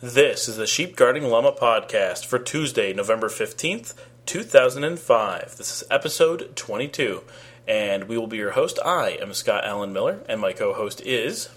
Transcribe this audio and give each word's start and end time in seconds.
This 0.00 0.48
is 0.48 0.56
the 0.56 0.66
Sheep 0.68 0.94
Guarding 0.94 1.24
Llama 1.24 1.50
podcast 1.50 2.24
for 2.24 2.38
Tuesday, 2.38 2.92
November 2.92 3.26
15th, 3.28 3.94
2005. 4.26 5.56
This 5.56 5.82
is 5.82 5.88
episode 5.90 6.54
22, 6.54 7.24
and 7.66 8.04
we 8.04 8.16
will 8.16 8.28
be 8.28 8.36
your 8.36 8.52
host. 8.52 8.78
I 8.84 9.18
am 9.20 9.34
Scott 9.34 9.64
Allen 9.64 9.92
Miller, 9.92 10.20
and 10.28 10.40
my 10.40 10.52
co 10.52 10.72
host 10.72 11.00
is. 11.00 11.48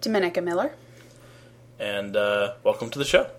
Dominica 0.00 0.40
Miller. 0.40 0.72
And 1.78 2.16
uh, 2.16 2.54
welcome 2.64 2.90
to 2.90 2.98
the 2.98 3.04
show. 3.04 3.30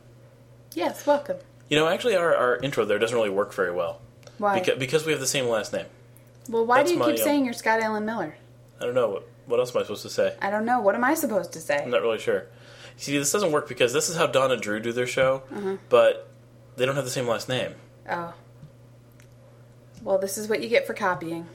Yes, 0.73 1.05
welcome. 1.05 1.35
You 1.67 1.75
know, 1.77 1.89
actually, 1.89 2.15
our, 2.15 2.33
our 2.33 2.55
intro 2.59 2.85
there 2.85 2.97
doesn't 2.97 3.17
really 3.17 3.29
work 3.29 3.53
very 3.53 3.73
well. 3.73 3.99
Why? 4.37 4.57
Because, 4.57 4.79
because 4.79 5.05
we 5.05 5.11
have 5.11 5.19
the 5.19 5.27
same 5.27 5.47
last 5.47 5.73
name. 5.73 5.87
well, 6.47 6.65
why 6.65 6.77
that's 6.77 6.91
do 6.91 6.93
you 6.93 6.99
my, 7.01 7.07
keep 7.07 7.19
um, 7.19 7.25
saying 7.25 7.43
you're 7.43 7.53
Scott 7.53 7.81
Allen 7.81 8.05
Miller? 8.05 8.37
I 8.79 8.85
don't 8.85 8.95
know. 8.95 9.09
What, 9.09 9.27
what 9.47 9.59
else 9.59 9.75
am 9.75 9.81
I 9.81 9.83
supposed 9.83 10.03
to 10.03 10.09
say? 10.09 10.37
I 10.41 10.49
don't 10.49 10.63
know. 10.63 10.79
What 10.79 10.95
am 10.95 11.03
I 11.03 11.13
supposed 11.15 11.51
to 11.51 11.59
say? 11.59 11.83
I'm 11.83 11.89
not 11.89 12.03
really 12.03 12.19
sure. 12.19 12.45
See, 12.99 13.17
this 13.17 13.31
doesn't 13.31 13.51
work 13.53 13.67
because 13.69 13.93
this 13.93 14.09
is 14.09 14.17
how 14.17 14.27
Dawn 14.27 14.51
and 14.51 14.61
Drew 14.61 14.79
do 14.81 14.91
their 14.91 15.07
show, 15.07 15.43
Uh-huh. 15.55 15.77
but 15.87 16.29
they 16.75 16.85
don't 16.85 16.95
have 16.95 17.05
the 17.05 17.09
same 17.11 17.27
last 17.27 17.47
name. 17.47 17.75
Oh. 18.09 18.33
Well, 20.03 20.17
this 20.17 20.37
is 20.37 20.47
what 20.49 20.61
you 20.61 20.67
get 20.69 20.85
for 20.85 20.93
copying. 20.93 21.47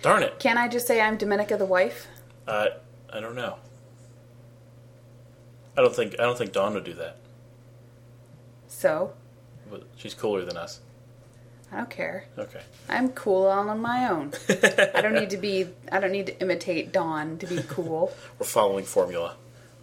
Darn 0.00 0.22
it. 0.22 0.38
Can 0.38 0.56
I 0.58 0.68
just 0.68 0.86
say 0.86 1.00
I'm 1.00 1.16
Dominica 1.18 1.56
the 1.58 1.66
wife? 1.66 2.06
Uh, 2.48 2.68
I 3.12 3.20
don't 3.20 3.34
know. 3.34 3.56
I 5.76 5.82
don't 5.82 5.94
think 5.94 6.14
I 6.18 6.24
don't 6.24 6.36
think 6.36 6.52
Dawn 6.52 6.74
would 6.74 6.84
do 6.84 6.94
that. 6.94 7.16
So, 8.68 9.12
But 9.70 9.84
she's 9.96 10.14
cooler 10.14 10.44
than 10.44 10.56
us. 10.56 10.80
I 11.70 11.76
don't 11.78 11.90
care. 11.90 12.24
Okay. 12.38 12.60
I'm 12.88 13.10
cool 13.10 13.46
all 13.46 13.68
on 13.70 13.80
my 13.80 14.08
own. 14.10 14.32
I 14.48 15.00
don't 15.00 15.14
need 15.14 15.30
to 15.30 15.36
be. 15.48 15.68
I 15.90 16.00
don't 16.00 16.12
need 16.12 16.26
to 16.26 16.40
imitate 16.40 16.92
Dawn 16.92 17.38
to 17.38 17.46
be 17.46 17.62
cool. 17.68 18.12
We're 18.38 18.46
following 18.46 18.84
formula. 18.84 19.36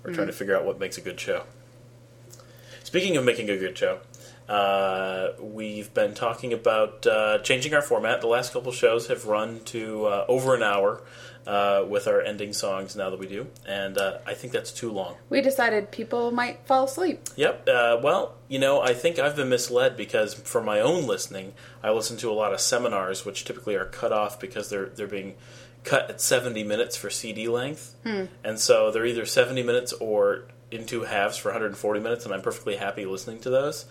We're 0.04 0.14
trying 0.14 0.28
to 0.28 0.34
figure 0.34 0.56
out 0.56 0.66
what 0.66 0.80
makes 0.80 0.98
a 0.98 1.02
good 1.02 1.20
show. 1.20 1.44
Speaking 2.84 3.18
of 3.18 3.26
making 3.26 3.50
a 3.50 3.58
good 3.58 3.78
show, 3.78 4.00
uh, 4.48 5.34
we've 5.40 5.94
been 5.94 6.16
talking 6.16 6.54
about 6.54 7.06
uh, 7.06 7.38
changing 7.40 7.74
our 7.76 7.84
format. 7.84 8.22
The 8.22 8.28
last 8.28 8.52
couple 8.52 8.72
shows 8.72 9.08
have 9.08 9.26
run 9.26 9.60
to 9.66 10.06
uh, 10.08 10.26
over 10.28 10.56
an 10.56 10.64
hour 10.64 11.04
uh, 11.46 11.86
with 11.88 12.08
our 12.08 12.22
ending 12.22 12.54
songs 12.54 12.96
now 12.96 13.12
that 13.12 13.20
we 13.20 13.28
do, 13.28 13.48
and 13.68 13.98
uh, 13.98 14.18
I 14.26 14.34
think 14.34 14.52
that's 14.52 14.72
too 14.72 14.92
long. 14.92 15.16
We 15.30 15.42
decided 15.42 15.92
people 15.92 16.32
might 16.32 16.66
fall 16.66 16.86
asleep. 16.86 17.30
Yep. 17.36 17.70
Uh, 17.70 18.00
well, 18.02 18.36
you 18.48 18.58
know, 18.58 18.82
I 18.82 18.96
think 18.96 19.20
I've 19.20 19.36
been 19.36 19.50
misled 19.50 19.96
because 19.96 20.34
for 20.34 20.64
my 20.64 20.80
own 20.80 21.06
listening, 21.06 21.54
I 21.84 21.92
listen 21.92 22.18
to 22.18 22.32
a 22.32 22.34
lot 22.34 22.54
of 22.54 22.60
seminars, 22.60 23.26
which 23.26 23.46
typically 23.46 23.76
are 23.76 23.86
cut 23.86 24.12
off 24.12 24.40
because 24.40 24.70
they're 24.70 24.88
they're 24.88 25.08
being 25.08 25.36
cut 25.84 26.10
at 26.10 26.22
seventy 26.22 26.64
minutes 26.64 26.96
for 26.98 27.10
CD 27.10 27.48
length, 27.48 27.96
and 28.44 28.60
so 28.60 28.92
they're 28.92 29.06
either 29.06 29.26
seventy 29.26 29.64
minutes 29.64 29.94
or 29.94 30.46
in 30.72 30.86
two 30.86 31.02
halves 31.02 31.36
for 31.36 31.50
140 31.50 32.00
minutes, 32.00 32.26
and 32.26 32.34
I'm 32.34 32.44
perfectly 32.44 32.76
happy 32.76 33.04
listening 33.06 33.40
to 33.40 33.50
those. 33.50 33.86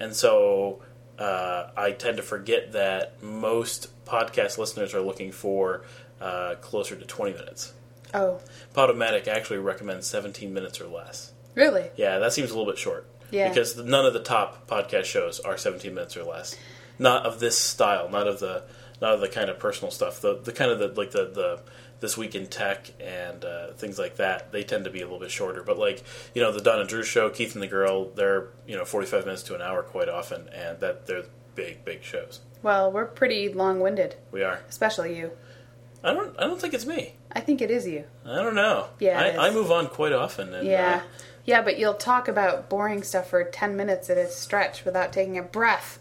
And 0.00 0.16
so 0.16 0.82
uh, 1.16 1.68
I 1.76 1.92
tend 1.92 2.16
to 2.16 2.24
forget 2.24 2.72
that 2.72 3.22
most 3.22 3.88
podcast 4.04 4.58
listeners 4.58 4.94
are 4.94 5.00
looking 5.00 5.30
for 5.30 5.84
uh, 6.20 6.56
closer 6.60 6.96
to 6.96 7.04
20 7.04 7.34
minutes. 7.34 7.72
Oh, 8.12 8.40
Podomatic 8.74 9.28
actually 9.28 9.58
recommends 9.58 10.08
17 10.08 10.52
minutes 10.52 10.80
or 10.80 10.86
less. 10.88 11.32
really? 11.54 11.90
Yeah, 11.96 12.18
that 12.18 12.32
seems 12.32 12.50
a 12.50 12.58
little 12.58 12.70
bit 12.72 12.78
short. 12.80 13.06
Yeah. 13.30 13.48
Because 13.48 13.76
none 13.76 14.04
of 14.04 14.12
the 14.12 14.20
top 14.22 14.66
podcast 14.68 15.04
shows 15.04 15.38
are 15.38 15.56
17 15.56 15.94
minutes 15.94 16.16
or 16.16 16.24
less. 16.24 16.56
Not 16.98 17.26
of 17.26 17.38
this 17.38 17.56
style, 17.56 18.08
not 18.08 18.26
of 18.26 18.40
the 18.40 18.64
not 19.04 19.14
of 19.14 19.20
the 19.20 19.28
kind 19.28 19.50
of 19.50 19.58
personal 19.58 19.90
stuff. 19.90 20.20
The 20.20 20.38
the 20.42 20.52
kind 20.52 20.70
of 20.70 20.78
the 20.78 20.88
like 20.88 21.10
the 21.12 21.26
the 21.26 21.60
this 22.00 22.16
week 22.16 22.34
in 22.34 22.46
tech 22.46 22.90
and 23.00 23.44
uh, 23.44 23.72
things 23.74 23.98
like 23.98 24.16
that. 24.16 24.50
They 24.52 24.62
tend 24.62 24.84
to 24.84 24.90
be 24.90 25.00
a 25.00 25.04
little 25.04 25.20
bit 25.20 25.30
shorter. 25.30 25.62
But 25.62 25.78
like 25.78 26.02
you 26.34 26.42
know 26.42 26.50
the 26.52 26.60
Dawn 26.60 26.80
and 26.80 26.88
Drew 26.88 27.02
show, 27.02 27.28
Keith 27.30 27.54
and 27.54 27.62
the 27.62 27.66
Girl, 27.66 28.10
they're 28.10 28.48
you 28.66 28.76
know 28.76 28.84
45 28.84 29.24
minutes 29.26 29.42
to 29.44 29.54
an 29.54 29.62
hour 29.62 29.82
quite 29.82 30.08
often, 30.08 30.48
and 30.48 30.80
that 30.80 31.06
they're 31.06 31.24
big 31.54 31.84
big 31.84 32.02
shows. 32.02 32.40
Well, 32.62 32.90
we're 32.90 33.04
pretty 33.04 33.52
long-winded, 33.52 34.16
We 34.32 34.42
are. 34.42 34.60
especially 34.70 35.18
you. 35.18 35.32
I 36.02 36.14
don't 36.14 36.34
I 36.38 36.44
don't 36.44 36.58
think 36.60 36.72
it's 36.74 36.86
me. 36.86 37.14
I 37.30 37.40
think 37.40 37.60
it 37.60 37.70
is 37.70 37.86
you. 37.86 38.04
I 38.24 38.36
don't 38.36 38.54
know. 38.54 38.88
Yeah, 39.00 39.20
I, 39.20 39.48
I 39.48 39.50
move 39.50 39.70
on 39.70 39.88
quite 39.88 40.12
often. 40.12 40.54
And, 40.54 40.66
Yeah. 40.66 41.02
uh, 41.04 41.08
Yeah, 41.44 41.60
but 41.62 41.78
you'll 41.78 41.92
talk 41.94 42.26
about 42.28 42.70
boring 42.70 43.02
stuff 43.02 43.28
for 43.28 43.44
10 43.44 43.76
minutes 43.76 44.08
at 44.08 44.16
a 44.16 44.28
stretch 44.28 44.84
without 44.86 45.12
taking 45.12 45.36
a 45.36 45.42
breath. 45.42 45.98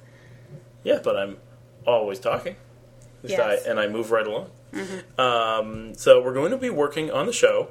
Yeah, 0.84 1.00
but 1.04 1.18
I'm 1.18 1.38
always 1.86 2.20
talking. 2.20 2.56
Yes. 3.32 3.66
I, 3.66 3.70
and 3.70 3.80
I 3.80 3.88
move 3.88 4.12
right 4.12 4.26
along. 4.26 4.50
Um, 5.18 5.94
so 5.96 6.22
we're 6.22 6.34
going 6.34 6.52
to 6.52 6.58
be 6.58 6.70
working 6.70 7.12
on 7.12 7.26
the 7.26 7.34
show. 7.34 7.70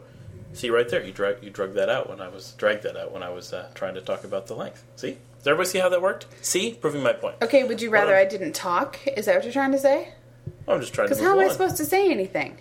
See 0.55 0.71
right 0.71 0.89
there, 0.89 1.03
you 1.03 1.13
drag 1.13 1.43
you 1.43 1.51
drug 1.51 1.75
that 1.75 1.89
out 1.89 2.09
when 2.09 2.21
I 2.21 2.29
was 2.29 2.53
dragged 2.53 2.83
that 2.83 2.97
out 2.97 3.11
when 3.11 3.23
I 3.23 3.31
was 3.31 3.53
uh, 3.53 3.71
trying 3.75 3.95
to 3.95 4.01
talk 4.03 4.23
about 4.23 4.47
the 4.47 4.55
length. 4.55 4.85
See, 4.97 5.17
does 5.39 5.47
everybody 5.47 5.71
see 5.71 5.79
how 5.79 5.89
that 5.89 6.03
worked? 6.03 6.27
See, 6.43 6.75
proving 6.75 7.03
my 7.03 7.15
point. 7.15 7.37
Okay, 7.43 7.65
would 7.65 7.81
you 7.81 7.91
rather. 7.91 8.15
I 8.15 8.27
didn't 8.27 8.53
talk? 8.53 8.99
Is 9.07 9.27
that 9.27 9.35
what 9.37 9.45
you're 9.45 9.53
trying 9.53 9.73
to 9.73 9.79
say? 9.79 10.13
I'm 10.69 10.81
just 10.81 10.93
trying 10.93 11.09
to 11.09 11.15
Because 11.15 11.25
how 11.25 11.33
am 11.33 11.45
I 11.45 11.49
supposed 11.49 11.79
to 11.79 11.85
say 11.85 12.11
anything 12.11 12.59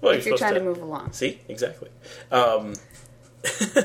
well, 0.00 0.12
if 0.12 0.24
you're 0.24 0.36
supposed 0.36 0.52
trying 0.52 0.54
to 0.54 0.60
move 0.60 0.80
along? 0.80 1.12
See, 1.12 1.40
exactly. 1.48 1.90
Um, 2.30 2.74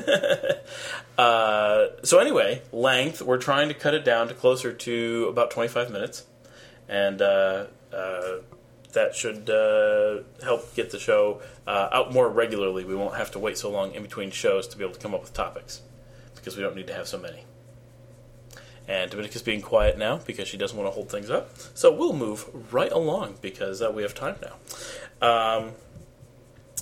uh, 1.18 1.86
so 2.02 2.18
anyway, 2.18 2.62
length. 2.72 3.20
We're 3.20 3.38
trying 3.38 3.68
to 3.68 3.74
cut 3.74 3.94
it 3.94 4.04
down 4.04 4.28
to 4.28 4.34
closer 4.34 4.72
to 4.72 5.26
about 5.28 5.50
25 5.50 5.90
minutes, 5.90 6.24
and 6.88 7.20
uh, 7.20 7.66
that 7.92 9.14
should 9.14 9.48
uh, 9.48 10.22
help 10.44 10.74
get 10.74 10.90
the 10.90 10.98
show 10.98 11.40
uh, 11.66 11.88
out 11.92 12.12
more 12.12 12.28
regularly. 12.28 12.84
We 12.84 12.94
won't 12.94 13.16
have 13.16 13.30
to 13.32 13.38
wait 13.38 13.56
so 13.58 13.70
long 13.70 13.94
in 13.94 14.02
between 14.02 14.30
shows 14.30 14.66
to 14.68 14.76
be 14.76 14.84
able 14.84 14.94
to 14.94 15.00
come 15.00 15.14
up 15.14 15.22
with 15.22 15.32
topics 15.32 15.80
because 16.34 16.56
we 16.56 16.62
don't 16.62 16.76
need 16.76 16.88
to 16.88 16.94
have 16.94 17.08
so 17.08 17.18
many. 17.18 17.44
And 18.88 19.10
Dominica's 19.10 19.42
being 19.42 19.62
quiet 19.62 19.96
now 19.96 20.18
because 20.18 20.48
she 20.48 20.56
doesn't 20.56 20.76
want 20.76 20.90
to 20.90 20.94
hold 20.94 21.08
things 21.08 21.30
up. 21.30 21.50
So 21.74 21.92
we'll 21.92 22.12
move 22.12 22.48
right 22.72 22.90
along 22.90 23.36
because 23.40 23.80
uh, 23.80 23.92
we 23.92 24.02
have 24.02 24.12
time 24.14 24.34
now. 24.42 24.56
Um, 25.26 25.70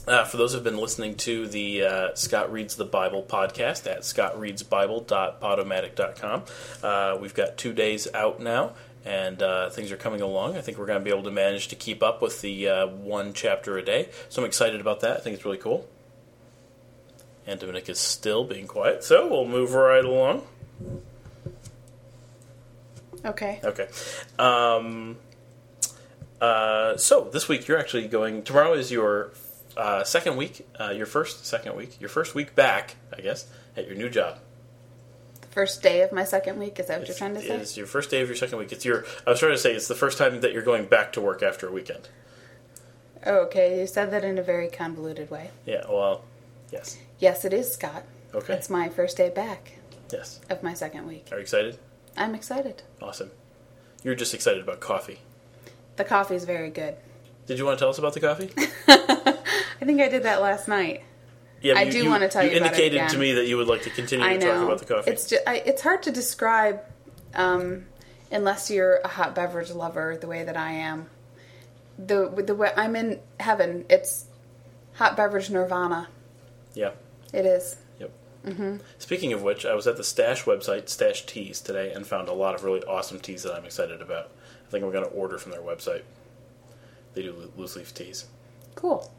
uh, 0.08 0.24
for 0.24 0.38
those 0.38 0.54
who've 0.54 0.64
been 0.64 0.78
listening 0.78 1.14
to 1.14 1.46
the 1.46 1.84
uh, 1.84 2.14
Scott 2.14 2.50
Reads 2.50 2.76
the 2.76 2.86
Bible 2.86 3.22
podcast 3.22 3.86
at 3.86 4.00
scottreadsbible.podomatic.com, 4.00 6.44
uh, 6.82 7.18
we've 7.20 7.34
got 7.34 7.58
two 7.58 7.74
days 7.74 8.08
out 8.14 8.40
now, 8.40 8.72
and 9.04 9.42
uh, 9.42 9.70
things 9.70 9.90
are 9.92 9.96
coming 9.96 10.20
along. 10.20 10.56
I 10.56 10.60
think 10.60 10.78
we're 10.78 10.86
going 10.86 10.98
to 10.98 11.04
be 11.04 11.10
able 11.10 11.22
to 11.24 11.30
manage 11.30 11.68
to 11.68 11.76
keep 11.76 12.02
up 12.02 12.20
with 12.20 12.40
the 12.42 12.68
uh, 12.68 12.86
one 12.86 13.32
chapter 13.32 13.78
a 13.78 13.84
day. 13.84 14.08
So 14.28 14.42
I'm 14.42 14.46
excited 14.46 14.80
about 14.80 15.00
that. 15.00 15.16
I 15.16 15.20
think 15.20 15.34
it's 15.34 15.44
really 15.44 15.58
cool. 15.58 15.88
And 17.46 17.58
Dominic 17.58 17.88
is 17.88 17.98
still 17.98 18.44
being 18.44 18.66
quiet, 18.66 19.02
so 19.02 19.28
we'll 19.28 19.46
move 19.46 19.72
right 19.72 20.04
along. 20.04 20.46
Okay. 23.24 23.60
Okay. 23.64 23.88
Um, 24.38 25.16
uh, 26.40 26.96
so 26.96 27.28
this 27.32 27.48
week 27.48 27.66
you're 27.66 27.78
actually 27.78 28.08
going. 28.08 28.42
Tomorrow 28.42 28.74
is 28.74 28.90
your 28.90 29.32
uh, 29.76 30.04
second 30.04 30.36
week. 30.36 30.66
Uh, 30.78 30.90
your 30.90 31.06
first 31.06 31.46
second 31.46 31.76
week. 31.76 32.00
Your 32.00 32.08
first 32.08 32.34
week 32.34 32.54
back, 32.54 32.96
I 33.16 33.20
guess, 33.20 33.46
at 33.76 33.86
your 33.86 33.96
new 33.96 34.08
job. 34.08 34.38
First 35.50 35.82
day 35.82 36.02
of 36.02 36.12
my 36.12 36.22
second 36.24 36.58
week, 36.58 36.78
is 36.78 36.86
that 36.86 37.00
what 37.00 37.08
you're 37.08 37.16
trying 37.16 37.34
to 37.34 37.40
say? 37.40 37.56
It's 37.56 37.76
your 37.76 37.86
first 37.86 38.10
day 38.10 38.20
of 38.20 38.28
your 38.28 38.36
second 38.36 38.58
week. 38.58 38.70
It's 38.72 38.84
your. 38.84 39.04
I 39.26 39.30
was 39.30 39.40
trying 39.40 39.52
to 39.52 39.58
say 39.58 39.72
it's 39.74 39.88
the 39.88 39.94
first 39.96 40.16
time 40.16 40.40
that 40.42 40.52
you're 40.52 40.62
going 40.62 40.84
back 40.86 41.12
to 41.14 41.20
work 41.20 41.42
after 41.42 41.66
a 41.68 41.72
weekend. 41.72 42.08
Oh, 43.26 43.40
okay, 43.46 43.80
you 43.80 43.86
said 43.86 44.12
that 44.12 44.24
in 44.24 44.38
a 44.38 44.42
very 44.42 44.68
convoluted 44.68 45.30
way. 45.30 45.50
Yeah. 45.66 45.84
Well. 45.88 46.24
Yes. 46.70 46.98
Yes, 47.18 47.44
it 47.44 47.52
is, 47.52 47.72
Scott. 47.72 48.04
Okay. 48.32 48.54
It's 48.54 48.70
my 48.70 48.88
first 48.88 49.16
day 49.16 49.28
back 49.28 49.72
Yes. 50.12 50.40
of 50.48 50.62
my 50.62 50.72
second 50.72 51.06
week. 51.08 51.26
Are 51.32 51.36
you 51.36 51.42
excited? 51.42 51.78
I'm 52.16 52.34
excited. 52.36 52.82
Awesome. 53.02 53.32
You're 54.04 54.14
just 54.14 54.32
excited 54.34 54.62
about 54.62 54.78
coffee. 54.78 55.18
The 55.96 56.04
coffee 56.04 56.36
is 56.36 56.44
very 56.44 56.70
good. 56.70 56.94
Did 57.46 57.58
you 57.58 57.64
want 57.64 57.76
to 57.78 57.82
tell 57.82 57.90
us 57.90 57.98
about 57.98 58.14
the 58.14 58.20
coffee? 58.20 58.50
I 58.88 59.84
think 59.84 60.00
I 60.00 60.08
did 60.08 60.22
that 60.22 60.40
last 60.40 60.68
night. 60.68 61.02
Yeah, 61.62 61.78
I 61.78 61.84
but 61.84 61.92
do 61.92 62.08
wanna 62.08 62.28
tell 62.28 62.42
you 62.44 62.56
about 62.56 62.72
it 62.74 62.80
indicated 62.80 63.08
to 63.10 63.18
me 63.18 63.32
that 63.34 63.46
you 63.46 63.56
would 63.58 63.68
like 63.68 63.82
to 63.82 63.90
continue 63.90 64.24
I 64.26 64.36
to 64.36 64.44
know. 64.44 64.54
talk 64.54 64.64
about 64.64 64.78
the 64.78 64.84
coffee. 64.86 65.10
It's 65.10 65.28
just, 65.28 65.42
I, 65.46 65.56
it's 65.56 65.82
hard 65.82 66.02
to 66.04 66.10
describe 66.12 66.80
um, 67.34 67.84
unless 68.32 68.70
you're 68.70 68.96
a 69.04 69.08
hot 69.08 69.34
beverage 69.34 69.70
lover 69.70 70.16
the 70.18 70.26
way 70.26 70.42
that 70.44 70.56
I 70.56 70.72
am. 70.72 71.08
The 71.98 72.28
the 72.46 72.54
way 72.54 72.72
I'm 72.76 72.96
in 72.96 73.20
heaven. 73.38 73.84
It's 73.90 74.24
hot 74.94 75.16
beverage 75.16 75.50
nirvana. 75.50 76.08
yeah. 76.74 76.92
It 77.32 77.44
is. 77.46 77.76
Yep. 78.00 78.80
Speaking 78.98 79.32
of 79.34 79.42
which, 79.42 79.64
I 79.66 79.74
was 79.74 79.86
at 79.86 79.96
the 79.98 80.02
Stash 80.02 80.44
website, 80.44 80.88
Stash 80.88 81.26
Teas, 81.26 81.60
today, 81.60 81.92
and 81.92 82.06
found 82.06 82.28
a 82.28 82.32
lot 82.32 82.54
of 82.54 82.64
really 82.64 82.82
awesome 82.84 83.20
teas 83.20 83.42
that 83.42 83.54
I'm 83.54 83.64
excited 83.66 84.00
about. 84.00 84.30
I 84.66 84.70
think 84.70 84.82
I'm 84.82 84.90
going 84.90 85.04
to 85.04 85.10
order 85.10 85.36
from 85.38 85.52
their 85.52 85.60
website. 85.60 86.02
They 87.14 87.22
do 87.22 87.52
loose 87.56 87.76
leaf 87.76 87.92
teas. 87.94 88.26
Cool. 88.74 89.12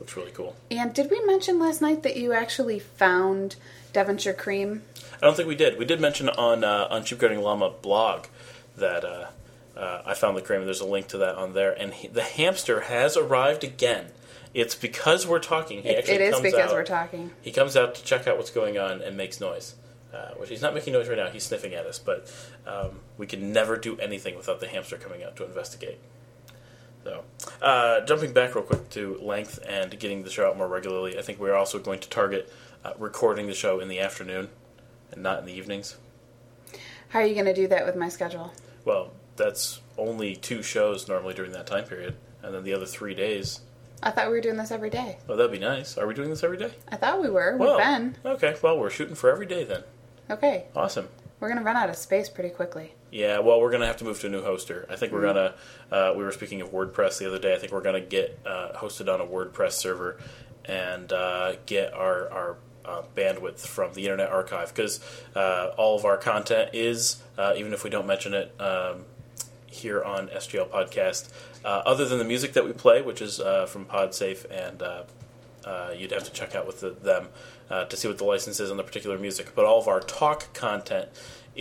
Looks 0.00 0.16
really 0.16 0.32
cool. 0.32 0.56
And 0.70 0.94
did 0.94 1.10
we 1.10 1.22
mention 1.26 1.58
last 1.58 1.80
night 1.82 2.02
that 2.02 2.16
you 2.16 2.32
actually 2.32 2.78
found 2.78 3.56
Devonshire 3.92 4.32
cream? 4.32 4.82
I 5.22 5.26
don't 5.26 5.36
think 5.36 5.46
we 5.46 5.54
did. 5.54 5.78
We 5.78 5.84
did 5.84 6.00
mention 6.00 6.28
on 6.30 6.64
uh, 6.64 6.88
on 6.90 7.04
Sheep 7.04 7.18
Guarding 7.18 7.40
Llama 7.40 7.70
blog 7.70 8.26
that 8.76 9.04
uh, 9.04 9.26
uh, 9.76 10.02
I 10.06 10.14
found 10.14 10.36
the 10.36 10.42
cream. 10.42 10.60
And 10.60 10.66
there's 10.66 10.80
a 10.80 10.86
link 10.86 11.08
to 11.08 11.18
that 11.18 11.34
on 11.34 11.52
there, 11.52 11.72
and 11.72 11.92
he, 11.92 12.08
the 12.08 12.22
hamster 12.22 12.80
has 12.80 13.16
arrived 13.16 13.62
again. 13.62 14.06
It's 14.54 14.74
because 14.74 15.26
we're 15.26 15.38
talking. 15.38 15.82
He 15.82 15.90
It, 15.90 15.98
actually 15.98 16.14
it 16.14 16.20
is 16.22 16.32
comes 16.32 16.42
because 16.44 16.70
out- 16.70 16.72
we're 16.72 16.84
talking. 16.84 17.30
He 17.42 17.52
comes 17.52 17.76
out 17.76 17.94
to 17.96 18.02
check 18.02 18.26
out 18.26 18.38
what's 18.38 18.50
going 18.50 18.78
on 18.78 19.02
and 19.02 19.16
makes 19.16 19.40
noise. 19.40 19.74
Uh, 20.12 20.30
which 20.38 20.48
he's 20.48 20.60
not 20.60 20.74
making 20.74 20.92
noise 20.92 21.08
right 21.08 21.18
now. 21.18 21.28
He's 21.28 21.44
sniffing 21.44 21.72
at 21.72 21.86
us, 21.86 22.00
but 22.00 22.28
um, 22.66 22.98
we 23.16 23.28
can 23.28 23.52
never 23.52 23.76
do 23.76 23.96
anything 23.98 24.34
without 24.34 24.58
the 24.58 24.66
hamster 24.66 24.96
coming 24.96 25.22
out 25.22 25.36
to 25.36 25.44
investigate. 25.44 26.00
So, 27.04 27.22
uh, 27.62 28.00
jumping 28.06 28.32
back 28.32 28.54
real 28.54 28.64
quick 28.64 28.88
to 28.90 29.18
length 29.22 29.58
and 29.66 29.98
getting 29.98 30.22
the 30.22 30.30
show 30.30 30.48
out 30.48 30.56
more 30.56 30.68
regularly, 30.68 31.18
I 31.18 31.22
think 31.22 31.38
we're 31.38 31.54
also 31.54 31.78
going 31.78 32.00
to 32.00 32.08
target 32.08 32.50
uh, 32.84 32.92
recording 32.98 33.46
the 33.46 33.54
show 33.54 33.80
in 33.80 33.88
the 33.88 34.00
afternoon 34.00 34.48
and 35.12 35.22
not 35.22 35.40
in 35.40 35.46
the 35.46 35.52
evenings. 35.52 35.96
How 37.08 37.20
are 37.20 37.26
you 37.26 37.34
going 37.34 37.46
to 37.46 37.54
do 37.54 37.66
that 37.68 37.84
with 37.84 37.96
my 37.96 38.08
schedule? 38.08 38.52
Well, 38.84 39.10
that's 39.36 39.80
only 39.98 40.36
two 40.36 40.62
shows 40.62 41.08
normally 41.08 41.34
during 41.34 41.52
that 41.52 41.66
time 41.66 41.84
period, 41.84 42.16
and 42.42 42.54
then 42.54 42.62
the 42.64 42.72
other 42.72 42.86
three 42.86 43.14
days. 43.14 43.60
I 44.02 44.10
thought 44.10 44.28
we 44.28 44.32
were 44.34 44.40
doing 44.40 44.56
this 44.56 44.70
every 44.70 44.88
day. 44.90 45.18
Well, 45.26 45.36
that'd 45.36 45.52
be 45.52 45.58
nice. 45.58 45.98
Are 45.98 46.06
we 46.06 46.14
doing 46.14 46.30
this 46.30 46.42
every 46.42 46.56
day? 46.56 46.70
I 46.88 46.96
thought 46.96 47.20
we 47.20 47.28
were. 47.28 47.56
Well, 47.58 47.76
We've 47.76 47.84
been. 47.84 48.16
okay. 48.24 48.56
Well, 48.62 48.78
we're 48.78 48.88
shooting 48.90 49.14
for 49.14 49.30
every 49.30 49.46
day 49.46 49.64
then. 49.64 49.82
Okay. 50.30 50.64
Awesome. 50.74 51.08
We're 51.38 51.48
going 51.48 51.58
to 51.58 51.64
run 51.64 51.76
out 51.76 51.90
of 51.90 51.96
space 51.96 52.28
pretty 52.30 52.50
quickly. 52.50 52.94
Yeah, 53.10 53.40
well, 53.40 53.60
we're 53.60 53.72
gonna 53.72 53.86
have 53.86 53.96
to 53.98 54.04
move 54.04 54.20
to 54.20 54.28
a 54.28 54.30
new 54.30 54.42
hoster. 54.42 54.88
I 54.88 54.96
think 54.96 55.12
we're 55.12 55.22
gonna. 55.22 55.54
Uh, 55.90 56.14
we 56.16 56.22
were 56.22 56.30
speaking 56.30 56.60
of 56.60 56.70
WordPress 56.70 57.18
the 57.18 57.26
other 57.26 57.38
day. 57.38 57.54
I 57.54 57.58
think 57.58 57.72
we're 57.72 57.82
gonna 57.82 58.00
get 58.00 58.38
uh, 58.46 58.72
hosted 58.76 59.12
on 59.12 59.20
a 59.20 59.26
WordPress 59.26 59.72
server 59.72 60.18
and 60.64 61.12
uh, 61.12 61.54
get 61.66 61.92
our 61.92 62.30
our 62.30 62.56
uh, 62.84 63.02
bandwidth 63.16 63.66
from 63.66 63.94
the 63.94 64.04
Internet 64.04 64.30
Archive 64.30 64.74
because 64.74 65.00
uh, 65.34 65.72
all 65.76 65.96
of 65.96 66.04
our 66.04 66.16
content 66.16 66.70
is, 66.72 67.22
uh, 67.36 67.54
even 67.56 67.72
if 67.72 67.84
we 67.84 67.90
don't 67.90 68.06
mention 68.06 68.32
it 68.32 68.54
um, 68.60 69.04
here 69.66 70.02
on 70.02 70.28
SGL 70.28 70.68
Podcast, 70.68 71.28
uh, 71.64 71.82
other 71.84 72.04
than 72.04 72.18
the 72.18 72.24
music 72.24 72.52
that 72.54 72.64
we 72.64 72.72
play, 72.72 73.02
which 73.02 73.20
is 73.20 73.40
uh, 73.40 73.66
from 73.66 73.86
PodSafe, 73.86 74.50
and 74.50 74.82
uh, 74.82 75.02
uh, 75.64 75.92
you'd 75.96 76.10
have 76.10 76.24
to 76.24 76.32
check 76.32 76.54
out 76.54 76.66
with 76.66 76.80
the, 76.80 76.90
them 76.90 77.28
uh, 77.68 77.84
to 77.84 77.96
see 77.96 78.08
what 78.08 78.18
the 78.18 78.24
license 78.24 78.60
is 78.60 78.70
on 78.70 78.76
the 78.76 78.82
particular 78.82 79.18
music. 79.18 79.52
But 79.54 79.64
all 79.64 79.78
of 79.78 79.88
our 79.88 80.00
talk 80.00 80.52
content 80.54 81.08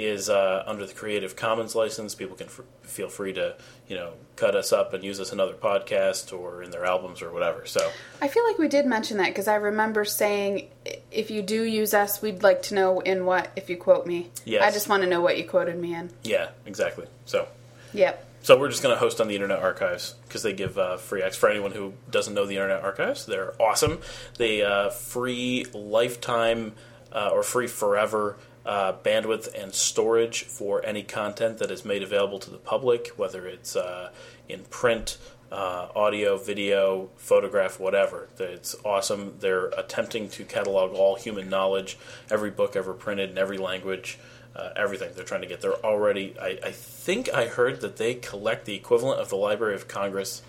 is 0.05 0.29
uh, 0.29 0.63
under 0.65 0.85
the 0.85 0.93
Creative 0.93 1.35
Commons 1.35 1.75
license. 1.75 2.15
People 2.15 2.35
can 2.35 2.47
f- 2.47 2.61
feel 2.83 3.09
free 3.09 3.33
to, 3.33 3.55
you 3.87 3.95
know, 3.95 4.13
cut 4.35 4.55
us 4.55 4.71
up 4.71 4.93
and 4.93 5.03
use 5.03 5.19
us 5.19 5.31
in 5.31 5.39
other 5.39 5.53
podcasts 5.53 6.37
or 6.37 6.63
in 6.63 6.71
their 6.71 6.85
albums 6.85 7.21
or 7.21 7.31
whatever. 7.31 7.65
So 7.65 7.91
I 8.21 8.27
feel 8.27 8.45
like 8.45 8.57
we 8.57 8.67
did 8.67 8.85
mention 8.85 9.17
that 9.17 9.27
because 9.27 9.47
I 9.47 9.55
remember 9.55 10.05
saying 10.05 10.69
if 11.11 11.31
you 11.31 11.41
do 11.41 11.63
use 11.63 11.93
us, 11.93 12.21
we'd 12.21 12.43
like 12.43 12.63
to 12.63 12.75
know 12.75 12.99
in 12.99 13.25
what 13.25 13.51
if 13.55 13.69
you 13.69 13.77
quote 13.77 14.05
me. 14.05 14.29
Yes. 14.45 14.63
I 14.63 14.71
just 14.71 14.89
want 14.89 15.03
to 15.03 15.09
know 15.09 15.21
what 15.21 15.37
you 15.37 15.43
quoted 15.47 15.77
me 15.77 15.93
in. 15.95 16.11
yeah, 16.23 16.49
exactly. 16.65 17.05
So 17.25 17.47
Yep. 17.93 18.25
So 18.41 18.57
we're 18.57 18.69
just 18.69 18.81
going 18.81 18.95
to 18.95 18.99
host 18.99 19.19
on 19.19 19.27
the 19.27 19.35
Internet 19.35 19.59
Archives 19.59 20.15
because 20.27 20.43
they 20.43 20.53
give 20.53 20.77
uh, 20.77 20.97
free 20.97 21.21
access 21.21 21.39
for 21.39 21.49
anyone 21.49 21.71
who 21.71 21.93
doesn't 22.09 22.33
know 22.33 22.45
the 22.45 22.55
Internet 22.55 22.83
Archives. 22.83 23.25
They're 23.25 23.53
awesome. 23.61 23.99
They 24.37 24.63
uh, 24.63 24.89
free 24.91 25.65
lifetime 25.73 26.73
uh, 27.11 27.31
or 27.33 27.43
free 27.43 27.67
forever 27.67 28.37
uh, 28.69 28.93
bandwidth 29.03 29.53
and 29.61 29.73
storage 29.73 30.43
for 30.43 30.85
any 30.85 31.03
content 31.03 31.57
that 31.57 31.71
is 31.71 31.83
made 31.83 32.03
available 32.03 32.39
to 32.39 32.49
the 32.51 32.57
public, 32.57 33.07
whether 33.17 33.47
it's 33.47 33.75
uh, 33.75 34.11
in 34.47 34.63
print, 34.65 35.17
uh, 35.51 35.87
audio, 35.95 36.37
video, 36.37 37.09
photograph, 37.17 37.79
whatever. 37.79 38.29
It's 38.39 38.75
awesome. 38.85 39.35
They're 39.39 39.67
attempting 39.69 40.29
to 40.29 40.45
catalog 40.45 40.93
all 40.93 41.15
human 41.15 41.49
knowledge, 41.49 41.97
every 42.29 42.51
book 42.51 42.75
ever 42.75 42.93
printed 42.93 43.31
in 43.31 43.37
every 43.37 43.57
language 43.57 44.19
uh, 44.55 44.69
everything 44.75 45.09
they're 45.15 45.25
trying 45.25 45.41
to 45.41 45.47
get. 45.47 45.61
They're 45.61 45.85
already. 45.85 46.35
I, 46.39 46.59
I 46.63 46.71
think 46.71 47.33
I 47.33 47.47
heard 47.47 47.81
that 47.81 47.97
they 47.97 48.15
collect 48.15 48.65
the 48.65 48.75
equivalent 48.75 49.19
of 49.21 49.29
the 49.29 49.35
Library 49.35 49.75
of 49.75 49.87
Congress 49.87 50.41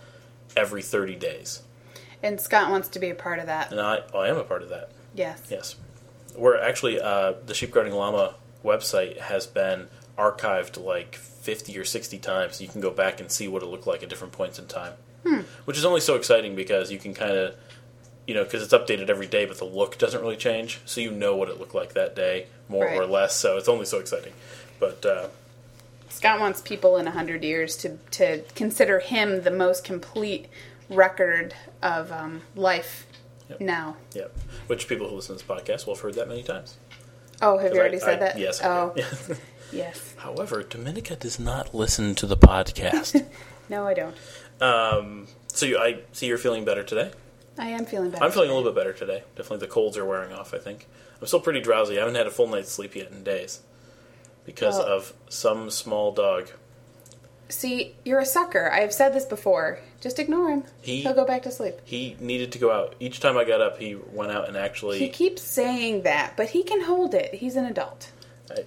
every 0.56 0.82
30 0.82 1.14
days, 1.16 1.62
And 2.22 2.40
Scott 2.40 2.70
wants 2.70 2.88
to 2.88 2.98
be 2.98 3.10
a 3.10 3.14
part 3.14 3.38
of 3.38 3.46
that. 3.46 3.70
and 3.70 3.80
I, 3.80 4.00
I 4.14 4.28
am 4.28 4.36
a 4.36 4.44
part 4.44 4.62
of 4.62 4.68
that. 4.70 4.90
Yes. 5.14 5.40
Yes, 5.48 5.76
we're 6.40 6.58
actually 6.58 7.00
uh, 7.00 7.34
the 7.44 7.54
Sheep 7.54 7.70
Guarding 7.70 7.92
Llama 7.92 8.34
website 8.64 9.18
has 9.18 9.46
been 9.46 9.88
archived 10.18 10.82
like 10.82 11.14
50 11.14 11.78
or 11.78 11.84
60 11.84 12.18
times. 12.18 12.60
You 12.60 12.68
can 12.68 12.80
go 12.80 12.90
back 12.90 13.20
and 13.20 13.30
see 13.30 13.46
what 13.46 13.62
it 13.62 13.66
looked 13.66 13.86
like 13.86 14.02
at 14.02 14.08
different 14.08 14.32
points 14.32 14.58
in 14.58 14.66
time, 14.66 14.94
which 15.66 15.76
is 15.76 15.84
only 15.84 16.00
so 16.00 16.16
exciting 16.16 16.56
because 16.56 16.90
you 16.90 16.98
can 16.98 17.14
kind 17.14 17.32
of. 17.36 17.54
You 18.26 18.34
know, 18.34 18.44
because 18.44 18.62
it's 18.62 18.72
updated 18.72 19.08
every 19.10 19.26
day, 19.26 19.44
but 19.44 19.58
the 19.58 19.64
look 19.64 19.98
doesn't 19.98 20.20
really 20.20 20.36
change, 20.36 20.78
so 20.84 21.00
you 21.00 21.10
know 21.10 21.34
what 21.34 21.48
it 21.48 21.58
looked 21.58 21.74
like 21.74 21.94
that 21.94 22.14
day, 22.14 22.46
more 22.68 22.88
or 22.88 23.04
less. 23.04 23.34
So 23.34 23.56
it's 23.56 23.66
only 23.66 23.86
so 23.86 23.98
exciting. 23.98 24.32
But 24.78 25.04
uh, 25.04 25.28
Scott 26.10 26.38
wants 26.38 26.60
people 26.60 26.96
in 26.96 27.08
a 27.08 27.10
hundred 27.10 27.42
years 27.42 27.76
to 27.78 27.96
to 28.12 28.42
consider 28.54 29.00
him 29.00 29.42
the 29.42 29.50
most 29.50 29.82
complete 29.82 30.46
record 30.88 31.54
of 31.82 32.12
um, 32.12 32.42
life 32.54 33.04
Yep. 33.50 33.60
now. 33.60 33.96
Yeah, 34.14 34.26
which 34.66 34.88
people 34.88 35.08
who 35.08 35.16
listen 35.16 35.36
to 35.36 35.44
this 35.44 35.56
podcast 35.56 35.86
will 35.86 35.94
have 35.94 36.02
heard 36.02 36.14
that 36.14 36.28
many 36.28 36.42
times. 36.42 36.78
Oh, 37.42 37.58
have 37.58 37.72
you 37.74 37.78
already 37.80 37.96
I- 37.96 38.00
said 38.00 38.16
I- 38.16 38.26
that? 38.26 38.38
Yes. 38.38 38.60
Oh, 38.62 38.92
do. 38.96 39.36
yes. 39.72 40.14
However, 40.18 40.62
Dominica 40.62 41.16
does 41.16 41.38
not 41.38 41.74
listen 41.74 42.14
to 42.16 42.26
the 42.26 42.36
podcast. 42.36 43.26
No, 43.70 43.86
I 43.86 43.94
don't. 43.94 44.16
um, 44.60 45.28
so 45.46 45.64
you, 45.64 45.78
I 45.78 46.00
see 46.10 46.26
you're 46.26 46.38
feeling 46.38 46.64
better 46.64 46.82
today. 46.82 47.12
I 47.56 47.68
am 47.68 47.84
feeling 47.86 48.10
better. 48.10 48.24
I'm 48.24 48.32
feeling 48.32 48.50
a 48.50 48.54
little 48.54 48.72
bit 48.72 48.76
better 48.76 48.92
today. 48.92 49.22
Definitely, 49.36 49.58
the 49.64 49.72
colds 49.72 49.96
are 49.96 50.04
wearing 50.04 50.32
off. 50.32 50.52
I 50.52 50.58
think 50.58 50.88
I'm 51.20 51.26
still 51.28 51.38
pretty 51.38 51.60
drowsy. 51.60 51.96
I 51.96 52.00
haven't 52.00 52.16
had 52.16 52.26
a 52.26 52.32
full 52.32 52.48
night's 52.48 52.72
sleep 52.72 52.96
yet 52.96 53.12
in 53.12 53.22
days 53.22 53.60
because 54.44 54.76
of 54.76 55.12
some 55.28 55.70
small 55.70 56.10
dog. 56.10 56.48
See, 57.50 57.94
you're 58.04 58.20
a 58.20 58.24
sucker. 58.26 58.70
I've 58.72 58.92
said 58.92 59.12
this 59.12 59.24
before. 59.24 59.78
Just 60.00 60.18
ignore 60.18 60.48
him. 60.48 60.64
He- 60.80 61.02
He'll 61.02 61.14
go 61.14 61.24
back 61.26 61.42
to 61.42 61.50
sleep. 61.50 61.74
He 61.84 62.16
needed 62.20 62.52
to 62.52 62.58
go 62.58 62.70
out. 62.72 62.94
Each 63.00 63.20
time 63.20 63.36
I 63.36 63.44
got 63.44 63.60
up, 63.60 63.78
he 63.78 63.94
went 63.96 64.32
out 64.32 64.48
and 64.48 64.56
actually. 64.56 64.98
He 64.98 65.08
keeps 65.08 65.42
saying 65.42 66.02
that, 66.02 66.36
but 66.36 66.50
he 66.50 66.62
can 66.62 66.82
hold 66.82 67.14
it. 67.14 67.34
He's 67.34 67.56
an 67.56 67.66
adult. 67.66 68.10
I, 68.50 68.64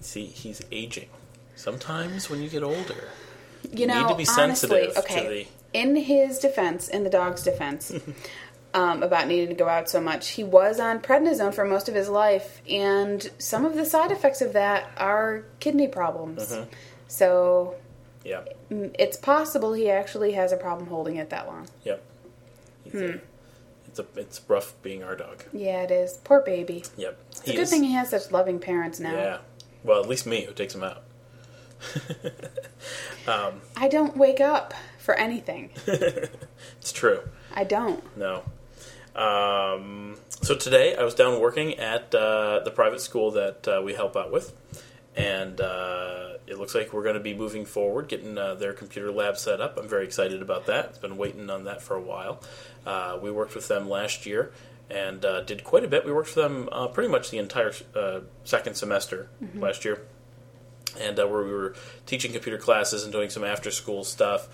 see, 0.00 0.26
he's 0.26 0.60
aging. 0.72 1.08
Sometimes 1.56 2.28
when 2.28 2.42
you 2.42 2.48
get 2.48 2.62
older, 2.62 3.08
You 3.72 3.86
know, 3.86 4.00
need 4.02 4.08
to 4.08 4.14
be 4.16 4.26
honestly, 4.28 4.68
sensitive 4.68 4.94
to 4.94 5.00
okay. 5.00 5.28
the- 5.72 5.78
In 5.78 5.94
his 5.96 6.38
defense, 6.38 6.88
in 6.88 7.04
the 7.04 7.10
dog's 7.10 7.42
defense, 7.44 7.92
um, 8.74 9.02
about 9.02 9.28
needing 9.28 9.48
to 9.50 9.54
go 9.54 9.68
out 9.68 9.88
so 9.88 10.00
much, 10.00 10.30
he 10.30 10.42
was 10.42 10.80
on 10.80 10.98
prednisone 11.00 11.54
for 11.54 11.64
most 11.64 11.88
of 11.88 11.94
his 11.94 12.08
life, 12.08 12.60
and 12.68 13.30
some 13.38 13.64
of 13.64 13.74
the 13.76 13.84
side 13.84 14.10
effects 14.10 14.40
of 14.40 14.54
that 14.54 14.90
are 14.96 15.44
kidney 15.60 15.86
problems. 15.86 16.50
Mm-hmm. 16.52 16.70
So 17.08 17.76
yeah, 18.24 18.42
it's 18.70 19.16
possible 19.16 19.72
he 19.72 19.90
actually 19.90 20.32
has 20.32 20.52
a 20.52 20.56
problem 20.56 20.88
holding 20.88 21.16
it 21.16 21.30
that 21.30 21.46
long. 21.46 21.68
yep. 21.84 22.02
He's 22.84 22.92
Hmm. 22.92 22.98
a- 23.04 23.20
it's 23.88 23.98
a 23.98 24.06
it's 24.16 24.40
rough 24.48 24.74
being 24.82 25.02
our 25.04 25.14
dog. 25.14 25.44
Yeah, 25.52 25.82
it 25.82 25.90
is. 25.90 26.16
Poor 26.24 26.40
baby. 26.40 26.82
Yep. 26.96 27.18
It's 27.30 27.40
a 27.48 27.52
good 27.54 27.68
thing 27.68 27.82
he 27.84 27.92
has 27.92 28.08
such 28.08 28.30
loving 28.32 28.58
parents 28.58 28.98
now. 28.98 29.12
Yeah. 29.12 29.38
Well, 29.84 30.00
at 30.00 30.08
least 30.08 30.24
me 30.26 30.44
who 30.44 30.52
takes 30.54 30.74
him 30.74 30.82
out. 30.82 31.02
I 33.26 33.88
don't 33.88 34.16
wake 34.16 34.40
up 34.40 34.74
for 34.98 35.14
anything. 35.14 35.70
It's 36.78 36.92
true. 36.92 37.20
I 37.54 37.62
don't. 37.64 38.02
No. 38.16 38.42
Um, 39.14 40.16
so 40.42 40.56
today 40.56 40.96
I 40.96 41.02
was 41.04 41.14
down 41.14 41.40
working 41.40 41.74
at 41.78 42.12
uh, 42.14 42.60
the 42.64 42.70
private 42.72 43.00
school 43.00 43.30
that 43.32 43.68
uh, 43.68 43.82
we 43.84 43.94
help 43.94 44.16
out 44.16 44.32
with, 44.32 44.52
and 45.16 45.60
uh, 45.60 46.34
it 46.46 46.58
looks 46.58 46.74
like 46.74 46.92
we're 46.92 47.02
going 47.02 47.14
to 47.14 47.20
be 47.20 47.34
moving 47.34 47.64
forward, 47.64 48.08
getting 48.08 48.38
uh, 48.38 48.54
their 48.54 48.72
computer 48.72 49.12
lab 49.12 49.36
set 49.36 49.60
up. 49.60 49.78
I'm 49.78 49.88
very 49.88 50.04
excited 50.04 50.42
about 50.42 50.66
that. 50.66 50.86
It's 50.86 50.98
been 50.98 51.16
waiting 51.16 51.50
on 51.50 51.64
that 51.64 51.82
for 51.82 51.94
a 51.96 52.00
while. 52.00 52.40
Uh, 52.86 53.18
we 53.20 53.30
worked 53.30 53.54
with 53.54 53.68
them 53.68 53.88
last 53.88 54.26
year 54.26 54.52
and 54.90 55.24
uh, 55.24 55.42
did 55.42 55.64
quite 55.64 55.84
a 55.84 55.88
bit. 55.88 56.04
We 56.04 56.12
worked 56.12 56.30
for 56.30 56.40
them 56.40 56.68
uh, 56.72 56.88
pretty 56.88 57.10
much 57.10 57.30
the 57.30 57.38
entire 57.38 57.72
uh, 57.94 58.20
second 58.44 58.74
semester 58.74 59.28
last 59.54 59.84
year 59.84 60.02
and 61.00 61.18
uh, 61.18 61.26
where 61.26 61.42
we 61.42 61.52
were 61.52 61.74
teaching 62.06 62.32
computer 62.32 62.58
classes 62.58 63.04
and 63.04 63.12
doing 63.12 63.30
some 63.30 63.44
after 63.44 63.70
school 63.70 64.04
stuff 64.04 64.48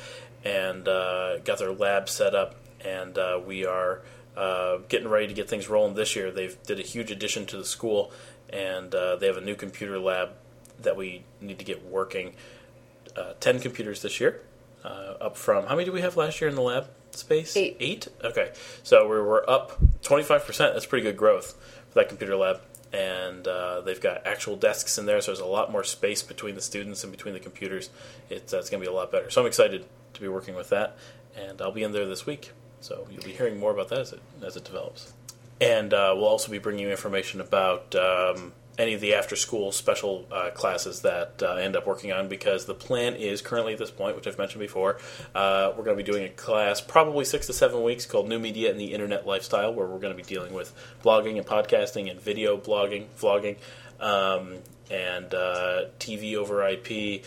and 0.45 0.87
uh, 0.87 1.39
got 1.39 1.59
their 1.59 1.73
lab 1.73 2.09
set 2.09 2.35
up 2.35 2.57
and 2.85 3.19
uh, 3.19 3.41
we 3.45 3.67
are 3.67 4.03
uh, 4.37 4.79
getting 4.89 5.09
ready 5.09 5.27
to 5.27 5.35
get 5.35 5.49
things 5.49 5.69
rolling 5.69 5.95
this 5.95 6.15
year 6.15 6.31
they've 6.31 6.63
did 6.65 6.79
a 6.79 6.83
huge 6.83 7.11
addition 7.11 7.47
to 7.47 7.57
the 7.57 7.65
school 7.65 8.13
and 8.51 8.95
uh, 8.95 9.17
they 9.17 9.27
have 9.27 9.37
a 9.37 9.43
new 9.43 9.57
computer 9.57 9.99
lab 9.99 10.31
that 10.83 10.97
we 10.97 11.25
need 11.41 11.59
to 11.59 11.65
get 11.65 11.85
working 11.85 12.35
uh, 13.17 13.35
10 13.41 13.61
computers 13.61 14.03
this 14.03 14.21
year 14.21 14.43
uh, 14.85 15.15
up 15.21 15.37
from 15.37 15.67
how 15.67 15.75
many 15.75 15.85
do 15.85 15.93
we 15.93 16.01
have 16.01 16.17
last 16.17 16.41
year 16.41 16.49
in 16.49 16.57
the 16.57 16.63
lab 16.63 16.89
space? 17.11 17.57
Eight. 17.57 17.77
eight? 17.81 18.09
Okay. 18.23 18.53
So 18.83 19.09
we're, 19.09 19.27
we're 19.27 19.49
up 19.49 19.81
25% 20.03 20.57
that's 20.57 20.87
pretty 20.87 21.05
good 21.05 21.17
growth 21.17 21.55
for 21.89 22.01
that 22.01 22.09
computer 22.09 22.37
lab. 22.37 22.61
And 22.93 23.47
uh, 23.47 23.83
they've 23.83 24.01
got 24.01 24.27
actual 24.27 24.57
desks 24.57 24.97
in 24.97 25.05
there 25.05 25.21
so 25.21 25.33
there's 25.33 25.41
a 25.41 25.47
lot 25.47 25.71
more 25.71 25.85
space 25.85 26.23
between 26.23 26.55
the 26.55 26.63
students 26.63 27.03
and 27.03 27.13
between 27.13 27.35
the 27.35 27.41
computers. 27.41 27.91
It's, 28.31 28.55
uh, 28.55 28.59
it's 28.59 28.71
going 28.71 28.83
to 28.83 28.89
be 28.89 28.91
a 28.91 28.97
lot 28.97 29.13
better. 29.13 29.31
So 29.31 29.43
i'm 29.43 29.47
excited 29.47 29.85
to 30.15 30.21
be 30.21 30.29
working 30.29 30.55
with 30.55 30.71
that. 30.71 30.97
And 31.37 31.61
i'll 31.61 31.73
be 31.73 31.83
in 31.83 31.93
there 31.93 32.07
this 32.07 32.25
week. 32.25 32.53
So 32.81 33.07
you'll 33.11 33.25
be 33.25 33.33
hearing 33.33 33.59
more 33.59 33.73
about 33.73 33.89
that 33.89 33.99
as 33.99 34.13
it, 34.13 34.21
as 34.43 34.57
it 34.57 34.65
develops. 34.65 35.13
And 35.61 35.93
uh, 35.93 36.13
we'll 36.15 36.29
also 36.29 36.51
be 36.51 36.59
bringing 36.59 36.85
you 36.85 36.91
information 36.91 37.41
about 37.41 37.95
um, 37.97 38.53
any 38.79 38.95
of 38.95 39.01
the 39.01 39.15
after 39.15 39.35
school 39.35 39.73
special 39.73 40.27
uh, 40.31 40.51
classes 40.51 41.03
that 41.03 41.43
uh, 41.43 41.47
I 41.47 41.63
end 41.63 41.77
up 41.77 41.87
working 41.87 42.13
on 42.13 42.29
because 42.29 42.65
the 42.65 42.75
plan 42.75 43.15
is 43.15 43.43
currently 43.43 43.73
at 43.73 43.79
this 43.79 43.91
point, 43.91 44.15
which 44.15 44.27
I've 44.27 44.39
mentioned 44.39 44.61
before, 44.61 44.99
uh, 45.35 45.73
we're 45.77 45.85
going 45.85 45.97
to 45.97 46.03
be 46.03 46.11
doing 46.11 46.25
a 46.25 46.29
class 46.29 46.81
probably 46.81 47.25
six 47.25 47.47
to 47.49 47.53
seven 47.53 47.83
weeks 47.83 48.07
called 48.07 48.29
New 48.29 48.39
Media 48.39 48.71
and 48.71 48.79
the 48.79 48.95
Internet 48.95 49.27
Lifestyle, 49.27 49.75
where 49.75 49.87
we're 49.87 49.99
going 49.99 50.17
to 50.17 50.23
be 50.23 50.27
dealing 50.27 50.55
with 50.55 50.73
blogging 51.03 51.37
and 51.37 51.47
podcasting 51.47 52.11
and 52.11 52.21
video 52.21 52.57
blogging, 52.57 53.07
vlogging, 53.21 53.57
um, 54.01 54.55
and 54.91 55.35
uh, 55.35 55.87
TV 55.99 56.37
over 56.37 56.67
IP, 56.67 57.25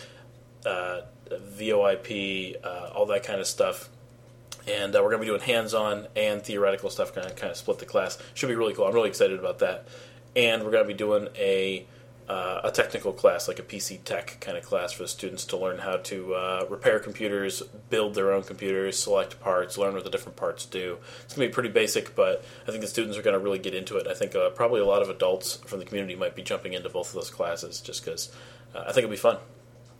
uh, 0.64 1.02
VoIP, 1.30 2.56
uh, 2.64 2.90
all 2.94 3.06
that 3.06 3.24
kind 3.24 3.40
of 3.40 3.46
stuff 3.46 3.90
and 4.66 4.94
uh, 4.94 5.00
we're 5.02 5.10
going 5.10 5.20
to 5.20 5.26
be 5.26 5.26
doing 5.26 5.40
hands-on 5.40 6.06
and 6.14 6.42
theoretical 6.42 6.88
stuff. 6.88 7.12
Kind 7.14 7.26
of 7.26 7.34
kind 7.34 7.50
of 7.50 7.56
split 7.56 7.78
the 7.78 7.84
class. 7.84 8.16
Should 8.34 8.48
be 8.48 8.54
really 8.54 8.74
cool. 8.74 8.86
I'm 8.86 8.94
really 8.94 9.08
excited 9.08 9.38
about 9.38 9.58
that. 9.58 9.88
And 10.34 10.64
we're 10.64 10.70
going 10.70 10.84
to 10.84 10.88
be 10.88 10.94
doing 10.94 11.28
a 11.36 11.86
uh, 12.28 12.60
a 12.64 12.70
technical 12.70 13.12
class, 13.12 13.48
like 13.48 13.58
a 13.58 13.62
PC 13.62 14.02
tech 14.04 14.38
kind 14.40 14.56
of 14.56 14.64
class 14.64 14.92
for 14.92 15.02
the 15.02 15.08
students 15.08 15.44
to 15.44 15.56
learn 15.56 15.78
how 15.78 15.96
to 15.96 16.34
uh, 16.34 16.66
repair 16.70 16.98
computers, 16.98 17.62
build 17.90 18.14
their 18.14 18.32
own 18.32 18.42
computers, 18.42 18.98
select 18.98 19.40
parts, 19.40 19.76
learn 19.76 19.92
what 19.92 20.04
the 20.04 20.10
different 20.10 20.36
parts 20.36 20.64
do. 20.64 20.98
It's 21.24 21.34
going 21.34 21.46
to 21.46 21.50
be 21.50 21.54
pretty 21.54 21.68
basic, 21.68 22.14
but 22.14 22.44
I 22.66 22.70
think 22.70 22.80
the 22.80 22.88
students 22.88 23.18
are 23.18 23.22
going 23.22 23.34
to 23.34 23.40
really 23.40 23.58
get 23.58 23.74
into 23.74 23.96
it. 23.96 24.06
I 24.06 24.14
think 24.14 24.34
uh, 24.34 24.50
probably 24.50 24.80
a 24.80 24.86
lot 24.86 25.02
of 25.02 25.10
adults 25.10 25.56
from 25.56 25.80
the 25.80 25.84
community 25.84 26.14
might 26.14 26.36
be 26.36 26.42
jumping 26.42 26.72
into 26.72 26.88
both 26.88 27.08
of 27.08 27.14
those 27.14 27.30
classes 27.30 27.80
just 27.80 28.04
because 28.04 28.32
uh, 28.74 28.80
I 28.80 28.92
think 28.92 28.98
it'll 28.98 29.10
be 29.10 29.16
fun. 29.16 29.38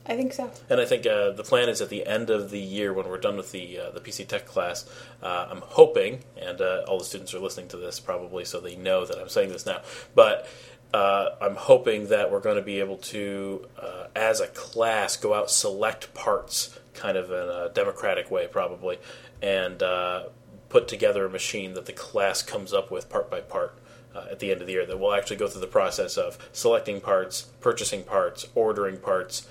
I 0.07 0.17
think 0.17 0.33
so. 0.33 0.51
And 0.69 0.81
I 0.81 0.85
think 0.85 1.07
uh, 1.07 1.31
the 1.31 1.45
plan 1.45 1.69
is 1.69 1.81
at 1.81 1.89
the 1.89 2.07
end 2.07 2.29
of 2.29 2.51
the 2.51 2.59
year 2.59 2.93
when 2.93 3.09
we're 3.09 3.19
done 3.19 3.37
with 3.37 3.53
the 3.53 3.79
uh, 3.79 3.91
the 3.91 4.01
PC 4.01 4.27
Tech 4.27 4.47
class. 4.47 4.85
Uh, 5.23 5.47
I'm 5.51 5.63
hoping, 5.65 6.25
and 6.37 6.61
uh, 6.61 6.85
all 6.89 6.99
the 6.99 7.05
students 7.05 7.33
are 7.35 7.39
listening 7.39 7.69
to 7.69 7.77
this 7.77 8.01
probably, 8.01 8.45
so 8.45 8.59
they 8.59 8.75
know 8.75 9.07
that 9.07 9.19
I'm 9.19 9.29
saying 9.29 9.51
this 9.51 9.65
now. 9.65 9.83
But 10.15 10.49
uh, 10.93 11.31
I'm 11.41 11.55
hoping 11.55 12.09
that 12.09 12.33
we're 12.33 12.41
going 12.41 12.57
to 12.57 12.63
be 12.63 12.81
able 12.81 12.99
to, 12.99 13.67
uh, 13.81 14.07
as 14.17 14.41
a 14.41 14.49
class, 14.49 15.17
go 15.17 15.35
out 15.35 15.51
select 15.51 16.13
parts, 16.15 16.79
kind 16.95 17.17
of 17.17 17.31
in 17.31 17.49
a 17.49 17.71
democratic 17.73 18.31
way, 18.31 18.49
probably, 18.49 18.99
and 19.41 19.83
put 20.69 20.89
together 20.89 21.27
a 21.27 21.29
machine 21.29 21.75
that 21.75 21.85
the 21.85 21.93
class 21.93 22.43
comes 22.43 22.73
up 22.73 22.91
with 22.91 23.09
part 23.09 23.31
by 23.31 23.41
part. 23.41 23.79
Uh, 24.15 24.27
at 24.31 24.41
the 24.41 24.51
end 24.51 24.61
of 24.61 24.67
the 24.67 24.75
year, 24.75 24.85
that 24.85 24.99
we'll 25.01 25.15
actually 25.15 25.37
go 25.37 25.49
through 25.49 25.63
the 25.63 25.67
process 25.67 26.19
of 26.19 26.37
selecting 26.53 27.01
parts, 27.01 27.43
purchasing 27.63 28.03
parts, 28.03 28.47
ordering 28.55 28.99
parts, 28.99 29.49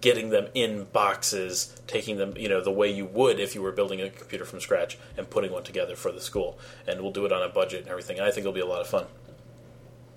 getting 0.00 0.30
them 0.30 0.48
in 0.54 0.84
boxes, 0.84 1.74
taking 1.86 2.16
them, 2.16 2.34
you 2.36 2.48
know, 2.48 2.60
the 2.60 2.70
way 2.70 2.90
you 2.90 3.04
would 3.04 3.38
if 3.38 3.54
you 3.54 3.62
were 3.62 3.72
building 3.72 4.00
a 4.00 4.08
computer 4.08 4.44
from 4.44 4.60
scratch 4.60 4.96
and 5.16 5.28
putting 5.28 5.52
one 5.52 5.62
together 5.62 5.94
for 5.94 6.10
the 6.10 6.20
school. 6.20 6.58
And 6.86 7.02
we'll 7.02 7.12
do 7.12 7.26
it 7.26 7.32
on 7.32 7.42
a 7.42 7.48
budget 7.48 7.80
and 7.82 7.88
everything. 7.88 8.18
And 8.18 8.26
I 8.26 8.30
think 8.30 8.40
it'll 8.40 8.52
be 8.52 8.60
a 8.60 8.66
lot 8.66 8.80
of 8.80 8.86
fun. 8.86 9.06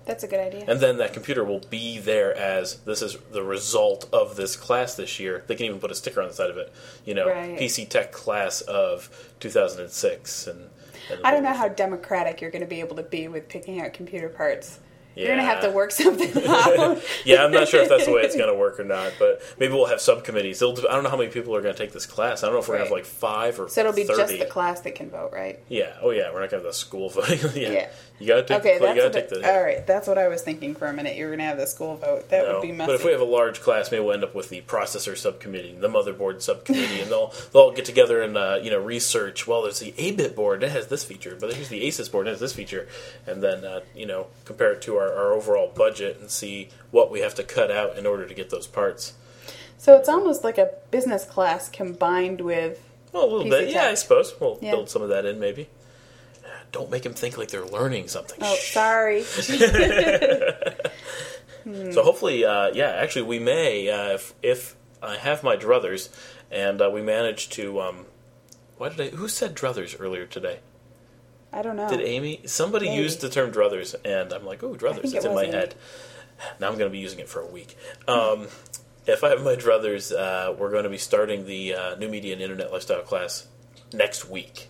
That's 0.06 0.24
a 0.24 0.26
good 0.26 0.40
idea. 0.40 0.64
And 0.66 0.80
then 0.80 0.96
that 0.98 1.12
computer 1.12 1.44
will 1.44 1.60
be 1.68 1.98
there 1.98 2.34
as 2.34 2.78
this 2.80 3.02
is 3.02 3.18
the 3.30 3.42
result 3.42 4.08
of 4.10 4.36
this 4.36 4.56
class 4.56 4.94
this 4.94 5.20
year. 5.20 5.44
They 5.46 5.54
can 5.54 5.66
even 5.66 5.80
put 5.80 5.90
a 5.90 5.94
sticker 5.94 6.22
on 6.22 6.28
the 6.28 6.34
side 6.34 6.48
of 6.48 6.56
it, 6.56 6.72
you 7.04 7.12
know, 7.12 7.28
Right. 7.28 7.58
PC 7.58 7.86
Tech 7.90 8.10
class 8.10 8.62
of 8.62 9.34
2006. 9.40 10.46
And, 10.46 10.70
and 11.10 11.20
I 11.22 11.30
don't 11.30 11.42
know 11.42 11.52
how 11.52 11.68
democratic 11.68 12.40
you're 12.40 12.50
going 12.50 12.62
to 12.62 12.66
be 12.68 12.80
able 12.80 12.96
to 12.96 13.02
be 13.02 13.28
with 13.28 13.50
picking 13.50 13.82
out 13.82 13.92
computer 13.92 14.30
parts. 14.30 14.80
You're 15.18 15.28
going 15.34 15.38
to 15.38 15.44
have 15.44 15.62
to 15.62 15.70
work 15.70 15.90
something 15.90 16.30
out. 16.48 17.02
yeah, 17.24 17.44
I'm 17.44 17.50
not 17.50 17.68
sure 17.68 17.82
if 17.82 17.88
that's 17.88 18.06
the 18.06 18.12
way 18.12 18.22
it's 18.22 18.36
going 18.36 18.52
to 18.52 18.58
work 18.58 18.78
or 18.78 18.84
not, 18.84 19.14
but 19.18 19.42
maybe 19.58 19.72
we'll 19.74 19.86
have 19.86 20.00
subcommittees. 20.00 20.62
It'll, 20.62 20.78
I 20.88 20.94
don't 20.94 21.02
know 21.04 21.10
how 21.10 21.16
many 21.16 21.30
people 21.30 21.54
are 21.56 21.60
going 21.60 21.74
to 21.74 21.78
take 21.82 21.92
this 21.92 22.06
class. 22.06 22.42
I 22.42 22.46
don't 22.46 22.54
know 22.54 22.60
if 22.60 22.68
we're 22.68 22.76
going 22.76 22.88
to 22.88 22.94
have 22.94 22.96
like 22.98 23.04
five 23.06 23.58
or 23.58 23.68
So 23.68 23.80
it'll 23.80 23.92
be 23.92 24.04
30. 24.04 24.18
just 24.18 24.38
the 24.38 24.46
class 24.46 24.80
that 24.82 24.94
can 24.94 25.10
vote, 25.10 25.32
right? 25.32 25.58
Yeah. 25.68 25.96
Oh, 26.00 26.10
yeah. 26.10 26.32
We're 26.32 26.40
not 26.40 26.50
going 26.50 26.62
to 26.62 26.66
have 26.68 26.72
the 26.72 26.72
school 26.72 27.08
voting. 27.10 27.38
yeah. 27.60 27.70
Yeah. 27.70 27.88
You 28.20 28.26
got 28.26 28.34
to 28.36 28.42
take. 28.42 28.58
Okay, 28.60 28.74
you 28.74 28.80
that's 28.80 28.96
gotta 28.98 29.10
take 29.10 29.28
the. 29.28 29.48
all 29.48 29.62
right. 29.62 29.86
That's 29.86 30.08
what 30.08 30.18
I 30.18 30.26
was 30.26 30.42
thinking 30.42 30.74
for 30.74 30.86
a 30.88 30.92
minute. 30.92 31.16
You 31.16 31.24
were 31.24 31.30
going 31.30 31.38
to 31.38 31.44
have 31.44 31.56
the 31.58 31.66
school 31.68 31.96
vote. 31.96 32.28
That 32.30 32.46
No. 32.46 32.54
would 32.54 32.62
be 32.62 32.72
messy. 32.72 32.88
But 32.88 32.94
if 32.96 33.04
we 33.04 33.12
have 33.12 33.20
a 33.20 33.24
large 33.24 33.60
class, 33.60 33.92
maybe 33.92 34.02
we'll 34.02 34.14
end 34.14 34.24
up 34.24 34.34
with 34.34 34.48
the 34.48 34.60
processor 34.62 35.16
subcommittee, 35.16 35.76
the 35.78 35.88
motherboard 35.88 36.42
subcommittee, 36.42 37.00
and 37.00 37.10
they'll 37.10 37.32
they'll 37.52 37.62
all 37.62 37.70
get 37.72 37.84
together 37.84 38.20
and 38.20 38.36
uh, 38.36 38.58
you 38.62 38.70
know 38.70 38.80
research. 38.80 39.46
Well, 39.46 39.62
there's 39.62 39.78
the 39.78 39.92
Abit 39.98 40.34
board 40.34 40.62
that 40.62 40.70
has 40.70 40.88
this 40.88 41.04
feature, 41.04 41.36
but 41.38 41.50
there's 41.52 41.68
the 41.68 41.86
ASUS 41.86 42.10
board 42.10 42.26
that 42.26 42.30
has 42.30 42.40
this 42.40 42.52
feature, 42.52 42.88
and 43.26 43.40
then 43.42 43.64
uh, 43.64 43.80
you 43.94 44.06
know 44.06 44.26
compare 44.44 44.72
it 44.72 44.82
to 44.82 44.96
our, 44.96 45.12
our 45.12 45.32
overall 45.32 45.70
budget 45.74 46.18
and 46.20 46.28
see 46.30 46.70
what 46.90 47.10
we 47.12 47.20
have 47.20 47.34
to 47.36 47.44
cut 47.44 47.70
out 47.70 47.96
in 47.96 48.04
order 48.06 48.26
to 48.26 48.34
get 48.34 48.50
those 48.50 48.66
parts. 48.66 49.12
so 49.76 49.96
it's 49.96 50.08
almost 50.08 50.42
like 50.42 50.58
a 50.58 50.70
business 50.90 51.24
class 51.24 51.68
combined 51.68 52.40
with. 52.40 52.82
Well, 53.12 53.24
a 53.24 53.30
little 53.30 53.44
PC 53.46 53.50
bit, 53.50 53.70
yeah. 53.70 53.84
I 53.84 53.94
suppose 53.94 54.34
we'll 54.40 54.58
Yeah. 54.60 54.72
build 54.72 54.90
some 54.90 55.02
of 55.02 55.08
that 55.10 55.24
in, 55.24 55.38
maybe. 55.40 55.68
Don't 56.72 56.90
make 56.90 57.02
them 57.02 57.14
think 57.14 57.38
like 57.38 57.48
they're 57.48 57.64
learning 57.64 58.08
something. 58.08 58.38
Oh, 58.42 58.54
Shh. 58.56 58.72
sorry. 58.72 59.24
So 61.92 62.02
hopefully, 62.02 62.46
uh, 62.46 62.70
yeah, 62.72 62.88
actually, 62.88 63.22
we 63.22 63.38
may 63.38 63.90
uh, 63.90 64.14
if 64.14 64.34
if 64.42 64.74
I 65.02 65.16
have 65.16 65.42
my 65.42 65.54
druthers, 65.54 66.08
and 66.50 66.80
uh, 66.80 66.88
we 66.90 67.02
manage 67.02 67.50
to. 67.50 67.80
Um, 67.80 68.06
why 68.78 68.88
did 68.88 69.00
I? 69.00 69.16
Who 69.16 69.28
said 69.28 69.54
druthers 69.54 69.94
earlier 69.98 70.24
today? 70.24 70.60
I 71.52 71.60
don't 71.60 71.76
know. 71.76 71.88
Did 71.90 72.00
Amy? 72.00 72.40
Somebody 72.46 72.86
Maybe. 72.86 73.02
used 73.02 73.20
the 73.20 73.28
term 73.28 73.52
druthers, 73.52 73.94
and 74.02 74.32
I'm 74.32 74.46
like, 74.46 74.62
oh, 74.62 74.74
druthers. 74.76 75.04
It's 75.04 75.12
it 75.12 75.24
in 75.26 75.34
my 75.34 75.42
Amy. 75.44 75.52
head. 75.52 75.74
Now 76.58 76.68
I'm 76.68 76.78
going 76.78 76.90
to 76.90 76.92
be 76.92 77.00
using 77.00 77.18
it 77.18 77.28
for 77.28 77.40
a 77.40 77.46
week. 77.46 77.76
Um, 78.06 78.46
if 79.06 79.22
I 79.24 79.28
have 79.30 79.42
my 79.42 79.56
druthers, 79.56 80.14
uh, 80.16 80.52
we're 80.54 80.70
going 80.70 80.84
to 80.84 80.90
be 80.90 80.98
starting 80.98 81.44
the 81.44 81.74
uh, 81.74 81.94
new 81.96 82.08
media 82.08 82.32
and 82.32 82.40
internet 82.40 82.72
lifestyle 82.72 83.02
class 83.02 83.46
next 83.92 84.28
week. 84.30 84.68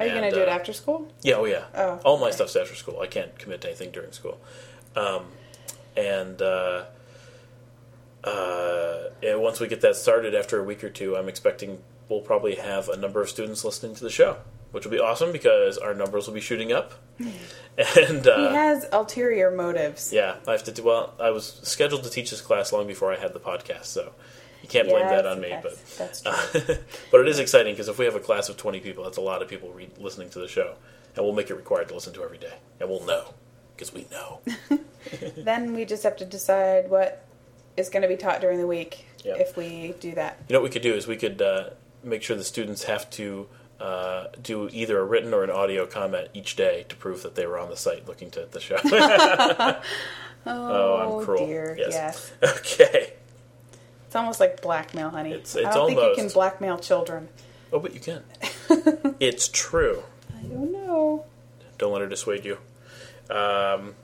Are 0.00 0.06
you 0.06 0.14
gonna 0.14 0.30
do 0.30 0.40
it 0.40 0.48
uh, 0.48 0.52
after 0.52 0.72
school? 0.72 1.08
Yeah, 1.22 1.34
oh 1.34 1.44
yeah. 1.44 1.64
Oh, 1.74 2.00
All 2.04 2.18
my 2.18 2.26
okay. 2.28 2.36
stuff's 2.36 2.56
after 2.56 2.74
school. 2.74 3.00
I 3.00 3.06
can't 3.06 3.36
commit 3.38 3.60
to 3.62 3.68
anything 3.68 3.90
during 3.90 4.12
school. 4.12 4.40
Um, 4.94 5.24
and 5.96 6.40
uh, 6.40 6.84
uh, 8.24 8.98
and 9.22 9.40
once 9.40 9.60
we 9.60 9.68
get 9.68 9.80
that 9.82 9.96
started 9.96 10.34
after 10.34 10.58
a 10.58 10.62
week 10.64 10.82
or 10.84 10.90
two, 10.90 11.16
I'm 11.16 11.28
expecting 11.28 11.82
we'll 12.08 12.20
probably 12.20 12.56
have 12.56 12.88
a 12.88 12.96
number 12.96 13.20
of 13.20 13.28
students 13.28 13.64
listening 13.64 13.94
to 13.96 14.04
the 14.04 14.10
show, 14.10 14.38
which 14.72 14.84
will 14.84 14.92
be 14.92 14.98
awesome 15.00 15.32
because 15.32 15.78
our 15.78 15.94
numbers 15.94 16.26
will 16.26 16.34
be 16.34 16.40
shooting 16.40 16.72
up. 16.72 16.94
and 17.18 18.24
He 18.24 18.30
uh, 18.30 18.50
has 18.50 18.86
ulterior 18.92 19.50
motives. 19.50 20.12
yeah, 20.12 20.36
I 20.46 20.52
have 20.52 20.64
to 20.64 20.72
do 20.72 20.82
well. 20.84 21.14
I 21.20 21.30
was 21.30 21.60
scheduled 21.64 22.04
to 22.04 22.10
teach 22.10 22.30
this 22.30 22.40
class 22.40 22.72
long 22.72 22.86
before 22.86 23.12
I 23.12 23.18
had 23.18 23.32
the 23.34 23.40
podcast, 23.40 23.84
so 23.86 24.12
you 24.62 24.68
can't 24.68 24.88
blame 24.88 25.06
that 25.06 25.26
on 25.26 25.40
me. 25.40 25.48
yes, 25.48 25.62
But 25.62 25.96
that's 25.98 26.20
true. 26.22 26.74
uh, 26.74 26.78
but 27.10 27.20
it 27.20 27.28
is 27.28 27.38
exciting 27.38 27.74
because 27.74 27.88
if 27.88 27.98
we 27.98 28.04
have 28.04 28.14
a 28.16 28.20
class 28.20 28.48
of 28.48 28.56
20 28.56 28.80
people, 28.80 29.04
that's 29.04 29.16
a 29.18 29.22
lot 29.22 29.42
of 29.42 29.48
people 29.48 29.70
re- 29.72 29.88
listening 29.98 30.30
to 30.30 30.38
the 30.38 30.48
show. 30.48 30.74
And 31.16 31.24
we'll 31.24 31.34
make 31.34 31.50
it 31.50 31.54
required 31.54 31.88
to 31.88 31.94
listen 31.94 32.12
to 32.14 32.22
every 32.22 32.38
day. 32.38 32.54
And 32.80 32.88
we'll 32.88 33.04
know 33.04 33.34
because 33.76 33.92
we 33.92 34.06
know. 34.10 34.40
then 35.36 35.74
we 35.74 35.84
just 35.84 36.02
have 36.02 36.16
to 36.18 36.24
decide 36.24 36.90
what 36.90 37.24
is 37.76 37.88
going 37.88 38.02
to 38.02 38.08
be 38.08 38.16
taught 38.16 38.40
during 38.40 38.58
the 38.58 38.66
week 38.66 39.04
Yeah. 39.24 39.36
if 39.36 39.56
we 39.56 39.94
do 40.00 40.14
that. 40.16 40.38
You 40.48 40.54
know 40.54 40.60
what 40.60 40.64
we 40.70 40.72
could 40.72 40.82
do 40.82 40.94
is 40.94 41.06
we 41.06 41.16
could 41.16 41.40
uh, 41.40 41.70
make 42.02 42.22
sure 42.22 42.36
the 42.36 42.44
students 42.44 42.84
have 42.84 43.08
to 43.10 43.46
uh, 43.80 44.26
do 44.42 44.68
either 44.72 44.98
a 44.98 45.04
written 45.04 45.32
or 45.32 45.44
an 45.44 45.50
audio 45.50 45.86
comment 45.86 46.28
each 46.34 46.56
day 46.56 46.84
to 46.88 46.96
prove 46.96 47.22
that 47.22 47.36
they 47.36 47.46
were 47.46 47.58
on 47.58 47.70
the 47.70 47.76
site 47.76 48.06
looking 48.08 48.30
to 48.32 48.46
the 48.50 48.58
show. 48.60 48.76
Oh, 50.46 51.18
I'm 51.20 51.24
cruel. 51.24 51.46
dear, 51.46 51.76
yes. 51.78 52.32
Okay. 52.42 53.12
It's 54.08 54.16
almost 54.16 54.40
like 54.40 54.62
blackmail, 54.62 55.10
honey. 55.10 55.32
It's- 55.34 55.54
I 55.54 55.70
don't 55.70 55.88
think 55.88 56.00
you 56.00 56.14
can 56.16 56.28
blackmail 56.28 56.78
children. 56.78 57.28
Oh, 57.70 57.78
but 57.78 57.92
you 57.92 58.00
can. 58.00 58.22
it's 59.20 59.48
true. 59.48 60.02
I 60.34 60.40
don't 60.46 60.72
know. 60.72 61.26
Don't 61.76 61.92
let 61.92 62.00
her 62.00 62.08
dissuade 62.08 62.46
you. 62.46 62.56
Um, 63.28 63.94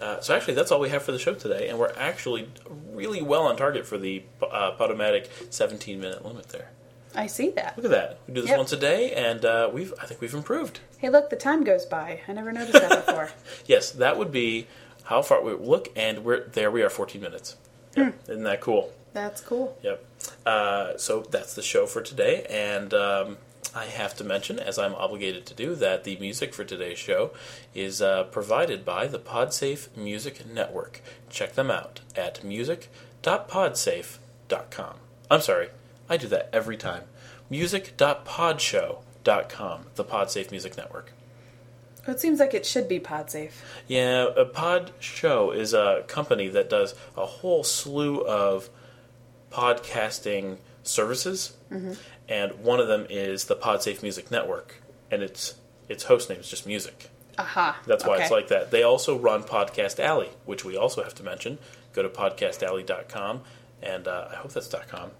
uh, 0.00 0.20
so 0.20 0.36
actually, 0.36 0.54
that's 0.54 0.70
all 0.70 0.78
we 0.78 0.90
have 0.90 1.02
for 1.02 1.10
the 1.10 1.18
show 1.18 1.34
today, 1.34 1.68
and 1.68 1.80
we're 1.80 1.92
actually 1.98 2.48
really 2.92 3.22
well 3.22 3.42
on 3.42 3.56
target 3.56 3.86
for 3.88 3.98
the 3.98 4.22
uh, 4.40 4.70
Podomatic 4.78 5.26
17-minute 5.50 6.24
limit 6.24 6.48
there. 6.50 6.70
I 7.16 7.26
see 7.26 7.50
that. 7.50 7.76
Look 7.76 7.86
at 7.86 7.90
that. 7.90 8.20
We 8.28 8.34
do 8.34 8.42
this 8.42 8.50
Yep. 8.50 8.58
once 8.58 8.72
a 8.72 8.76
day, 8.76 9.12
and 9.14 9.44
uh, 9.44 9.68
we've 9.72 9.92
I 10.00 10.06
think 10.06 10.20
we've 10.20 10.32
improved. 10.32 10.78
Hey, 10.98 11.08
look, 11.08 11.28
the 11.28 11.34
time 11.34 11.64
goes 11.64 11.84
by. 11.86 12.20
I 12.28 12.32
never 12.32 12.52
noticed 12.52 12.74
that 12.74 13.04
before. 13.04 13.30
Yes, 13.66 13.90
that 13.90 14.16
would 14.16 14.30
be 14.30 14.68
how 15.02 15.22
far 15.22 15.42
we 15.42 15.52
look, 15.54 15.88
and 15.96 16.24
we're 16.24 16.44
there. 16.46 16.70
We 16.70 16.82
are 16.82 16.88
14 16.88 17.20
minutes. 17.20 17.56
Yep. 17.96 18.14
Isn't 18.28 18.44
that 18.44 18.60
cool? 18.60 18.92
That's 19.12 19.40
cool. 19.40 19.76
Yep. 19.82 20.04
Uh, 20.46 20.96
so 20.96 21.22
that's 21.30 21.54
the 21.54 21.62
show 21.62 21.86
for 21.86 22.02
today, 22.02 22.46
and 22.48 22.94
um, 22.94 23.38
I 23.74 23.86
have 23.86 24.14
to 24.16 24.24
mention, 24.24 24.58
as 24.58 24.78
I'm 24.78 24.94
obligated 24.94 25.46
to 25.46 25.54
do, 25.54 25.74
that 25.76 26.04
the 26.04 26.16
music 26.16 26.52
for 26.54 26.64
today's 26.64 26.98
show 26.98 27.30
is 27.74 28.02
uh, 28.02 28.24
provided 28.24 28.84
by 28.84 29.06
the 29.06 29.18
PodSafe 29.18 29.96
Music 29.96 30.44
Network. 30.46 31.00
Check 31.28 31.54
them 31.54 31.70
out 31.70 32.00
at 32.16 32.42
music.podsafe.com. 32.42 34.94
I'm 35.30 35.40
sorry, 35.40 35.68
I 36.08 36.16
do 36.16 36.26
that 36.28 36.48
every 36.52 36.76
time. 36.76 37.04
Music.podshow.com, 37.48 39.86
the 39.94 40.04
PodSafe 40.04 40.50
Music 40.50 40.76
Network. 40.76 41.12
It 42.08 42.18
seems 42.18 42.40
like 42.40 42.54
it 42.54 42.66
should 42.66 42.88
be 42.88 42.98
Podsafe. 42.98 43.52
Yeah, 43.86 44.26
a 44.36 44.44
PodShow 44.44 45.54
is 45.54 45.72
a 45.74 46.02
company 46.08 46.48
that 46.48 46.68
does 46.70 46.96
a 47.16 47.26
whole 47.26 47.62
slew 47.62 48.22
of 48.22 48.68
podcasting 49.50 50.58
services, 50.82 51.56
and 52.28 52.52
one 52.62 52.80
of 52.80 52.88
them 52.88 53.06
is 53.10 53.44
the 53.46 53.56
PodSafe 53.56 54.02
Music 54.02 54.30
Network, 54.30 54.82
and 55.10 55.22
its 55.22 55.54
its 55.88 56.04
host 56.04 56.28
name 56.30 56.38
is 56.40 56.48
just 56.48 56.66
music. 56.66 57.10
Aha. 57.38 57.78
That's 57.86 58.04
why 58.04 58.18
it's 58.18 58.30
like 58.30 58.48
that. 58.48 58.70
They 58.70 58.82
also 58.82 59.18
run 59.18 59.42
Podcast 59.42 59.98
Alley, 59.98 60.28
which 60.44 60.64
we 60.64 60.76
also 60.76 61.02
have 61.02 61.14
to 61.16 61.22
mention. 61.22 61.58
Go 61.92 62.02
to 62.02 62.08
podcastalley.com, 62.08 63.42
and 63.82 64.06
uh, 64.06 64.28
I 64.30 64.36
hope 64.36 64.52
that's 64.52 64.68
.com. 64.88 65.10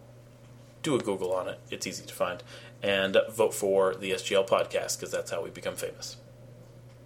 Do 0.82 0.94
a 0.94 0.98
Google 0.98 1.32
on 1.34 1.48
it; 1.48 1.58
it's 1.70 1.86
easy 1.86 2.04
to 2.06 2.14
find, 2.14 2.42
and 2.82 3.16
vote 3.30 3.54
for 3.54 3.94
the 3.94 4.12
SGL 4.12 4.46
podcast 4.48 4.98
because 4.98 5.10
that's 5.10 5.30
how 5.30 5.42
we 5.42 5.50
become 5.50 5.76
famous. 5.76 6.16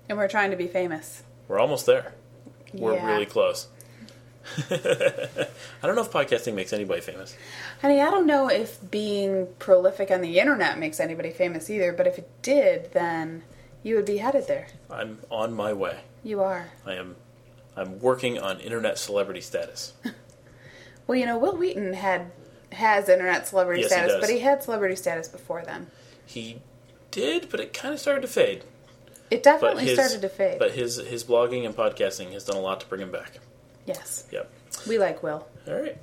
And 0.09 0.19
we're 0.19 0.29
trying 0.29 0.51
to 0.51 0.57
be 0.57 0.67
famous. 0.67 1.23
We're 1.49 1.59
almost 1.59 1.87
there. 1.87 2.15
We're 2.75 2.95
Yeah. 2.95 3.07
really 3.13 3.27
close. 3.27 3.69
I 4.71 5.87
don't 5.87 5.97
know 5.97 6.03
if 6.03 6.11
podcasting 6.11 6.55
makes 6.55 6.73
anybody 6.73 7.01
famous. 7.01 7.37
Honey, 7.81 8.01
I 8.01 8.11
don't 8.11 8.27
know 8.27 8.49
if 8.49 8.79
being 8.91 9.49
prolific 9.59 10.11
on 10.11 10.21
the 10.21 10.39
internet 10.39 10.79
makes 10.79 11.01
anybody 11.01 11.31
famous 11.31 11.71
either, 11.71 11.93
but 11.93 12.07
if 12.07 12.19
it 12.19 12.29
did, 12.43 12.93
then 12.93 13.43
you 13.83 13.97
would 13.97 14.07
be 14.07 14.19
headed 14.19 14.47
there. 14.47 14.69
I'm 14.91 15.21
on 15.31 15.55
my 15.55 15.73
way. 15.73 16.01
You 16.23 16.43
are. 16.43 16.69
I 16.87 16.95
am. 16.95 17.17
I'm 17.77 17.99
working 18.01 18.39
on 18.39 18.61
internet 18.61 18.99
celebrity 18.99 19.41
status. 19.41 19.95
Well, 21.07 21.19
you 21.19 21.27
know, 21.27 21.37
Wil 21.37 21.57
Wheaton 21.59 21.93
had 21.93 22.31
has 22.73 23.09
internet 23.09 23.47
celebrity 23.47 23.83
Yes, 23.83 23.93
status, 23.93 24.13
does. 24.13 24.21
but 24.23 24.31
he 24.31 24.41
had 24.41 24.63
celebrity 24.63 24.97
status 24.97 25.29
before 25.29 25.63
then. 25.63 25.89
He 26.25 26.63
did, 27.11 27.51
but 27.51 27.61
it 27.61 27.75
kind 27.75 27.93
of 27.95 28.01
started 28.01 28.23
to 28.23 28.27
fade. 28.27 28.65
It 29.31 29.43
definitely 29.43 29.85
his, 29.85 29.99
started 29.99 30.23
to 30.23 30.29
fade. 30.29 30.59
But 30.59 30.73
his 30.73 30.97
his 30.97 31.25
blogging 31.25 31.67
and 31.67 31.77
podcasting 31.77 32.33
has 32.33 32.45
done 32.45 32.57
a 32.57 32.61
lot 32.61 32.81
to 32.81 32.87
bring 32.87 33.03
him 33.03 33.13
back. 33.13 33.39
Yes, 33.87 34.25
Yep. 34.31 34.51
we 34.89 34.99
like 34.99 35.23
Wil. 35.23 35.47
All 35.69 35.75
right. 35.75 35.97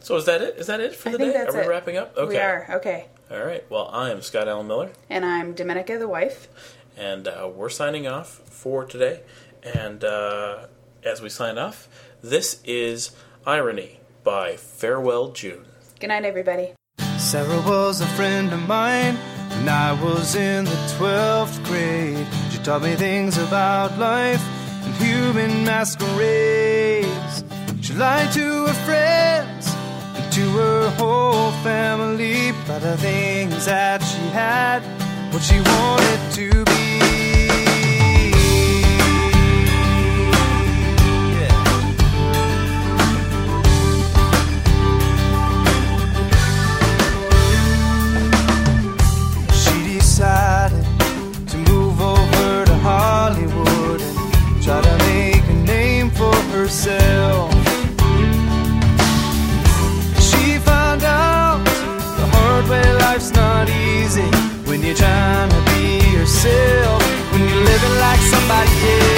So 0.00 0.16
is 0.16 0.24
that 0.26 0.42
it? 0.42 0.56
Is 0.58 0.66
that 0.68 0.80
it 0.80 0.94
for 0.94 1.08
I 1.08 1.12
the 1.12 1.18
think 1.18 1.32
day? 1.32 1.38
that's 1.38 1.54
are 1.54 1.58
we 1.58 1.64
it. 1.64 1.68
wrapping 1.68 1.96
up? 1.96 2.16
Okay. 2.16 2.28
We 2.28 2.38
are 2.38 2.66
okay. 2.76 3.06
All 3.30 3.42
right. 3.44 3.64
Well, 3.70 3.90
I 3.92 4.10
am 4.10 4.22
Scott 4.22 4.48
Allen 4.48 4.66
Miller, 4.66 4.90
And 5.10 5.24
I'm 5.24 5.52
Dominica, 5.54 5.98
the 5.98 6.08
wife. 6.08 6.48
and 6.96 7.28
uh, 7.28 7.50
we're 7.54 7.68
signing 7.68 8.06
off 8.06 8.28
for 8.46 8.84
today. 8.84 9.20
And 9.62 10.02
uh, 10.04 10.66
as 11.04 11.20
we 11.20 11.28
sign 11.28 11.58
off, 11.58 11.88
this 12.22 12.60
is 12.64 13.10
Irony 13.44 14.00
by 14.24 14.56
Farewell 14.56 15.28
June. 15.32 15.64
Good 16.00 16.08
night, 16.08 16.24
everybody. 16.24 16.72
Sarah 17.18 17.60
was 17.62 18.00
a 18.00 18.06
friend 18.06 18.52
of 18.52 18.66
mine 18.68 19.16
when 19.16 19.68
I 19.68 19.92
was 20.02 20.34
in 20.36 20.64
the 20.64 20.70
12th 20.98 21.62
grade. 21.64 22.26
She 22.50 22.58
taught 22.58 22.82
me 22.82 22.94
things 22.94 23.36
about 23.36 23.98
life 23.98 24.40
and 24.40 24.57
human 24.98 25.64
masquerades. 25.64 27.44
She 27.80 27.94
lied 27.94 28.32
to 28.32 28.66
her 28.66 28.78
friends 28.86 29.66
and 30.16 30.32
to 30.32 30.44
her 30.60 30.90
whole 30.90 31.52
family 31.62 32.50
about 32.50 32.82
the 32.82 32.96
things 32.98 33.64
that 33.66 34.02
she 34.02 34.22
had, 34.28 34.80
what 35.32 35.42
she 35.42 35.60
wanted 35.60 36.20
to 36.32 36.64
be. 36.64 36.87
Trying 64.98 65.48
to 65.48 65.60
be 65.70 66.10
yourself, 66.10 67.00
when 67.30 67.42
you're 67.48 67.64
living 67.70 67.94
like 68.00 68.20
somebody 68.20 68.72
else. 68.82 69.17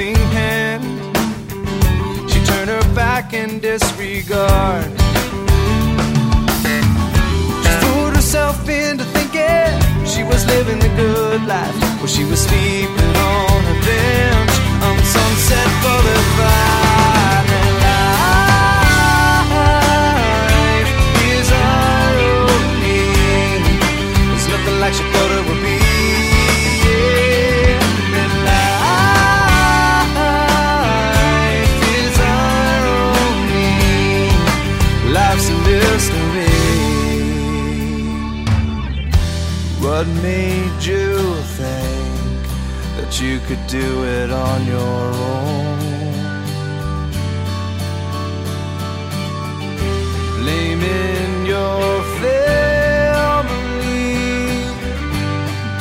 Helping 0.00 0.16
hand. 0.32 0.82
She 2.30 2.40
turned 2.44 2.70
her 2.70 2.94
back 2.94 3.32
in 3.32 3.60
disregard. 3.60 4.90
She 7.62 7.70
fooled 7.82 8.14
herself 8.14 8.68
into 8.68 9.04
thinking 9.04 10.06
she 10.06 10.22
was 10.22 10.46
living 10.46 10.78
the 10.78 10.92
good 10.96 11.46
life 11.46 11.76
while 11.98 12.06
she 12.06 12.24
was 12.24 12.40
sleeping 12.40 13.16
on 13.16 13.60
a 13.64 13.76
bench 13.84 14.54
on 14.82 14.96
Sunset 15.04 15.68
Boulevard. 15.82 16.89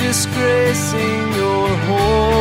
disgracing 0.10 1.34
your 1.36 1.68
home. 1.86 2.39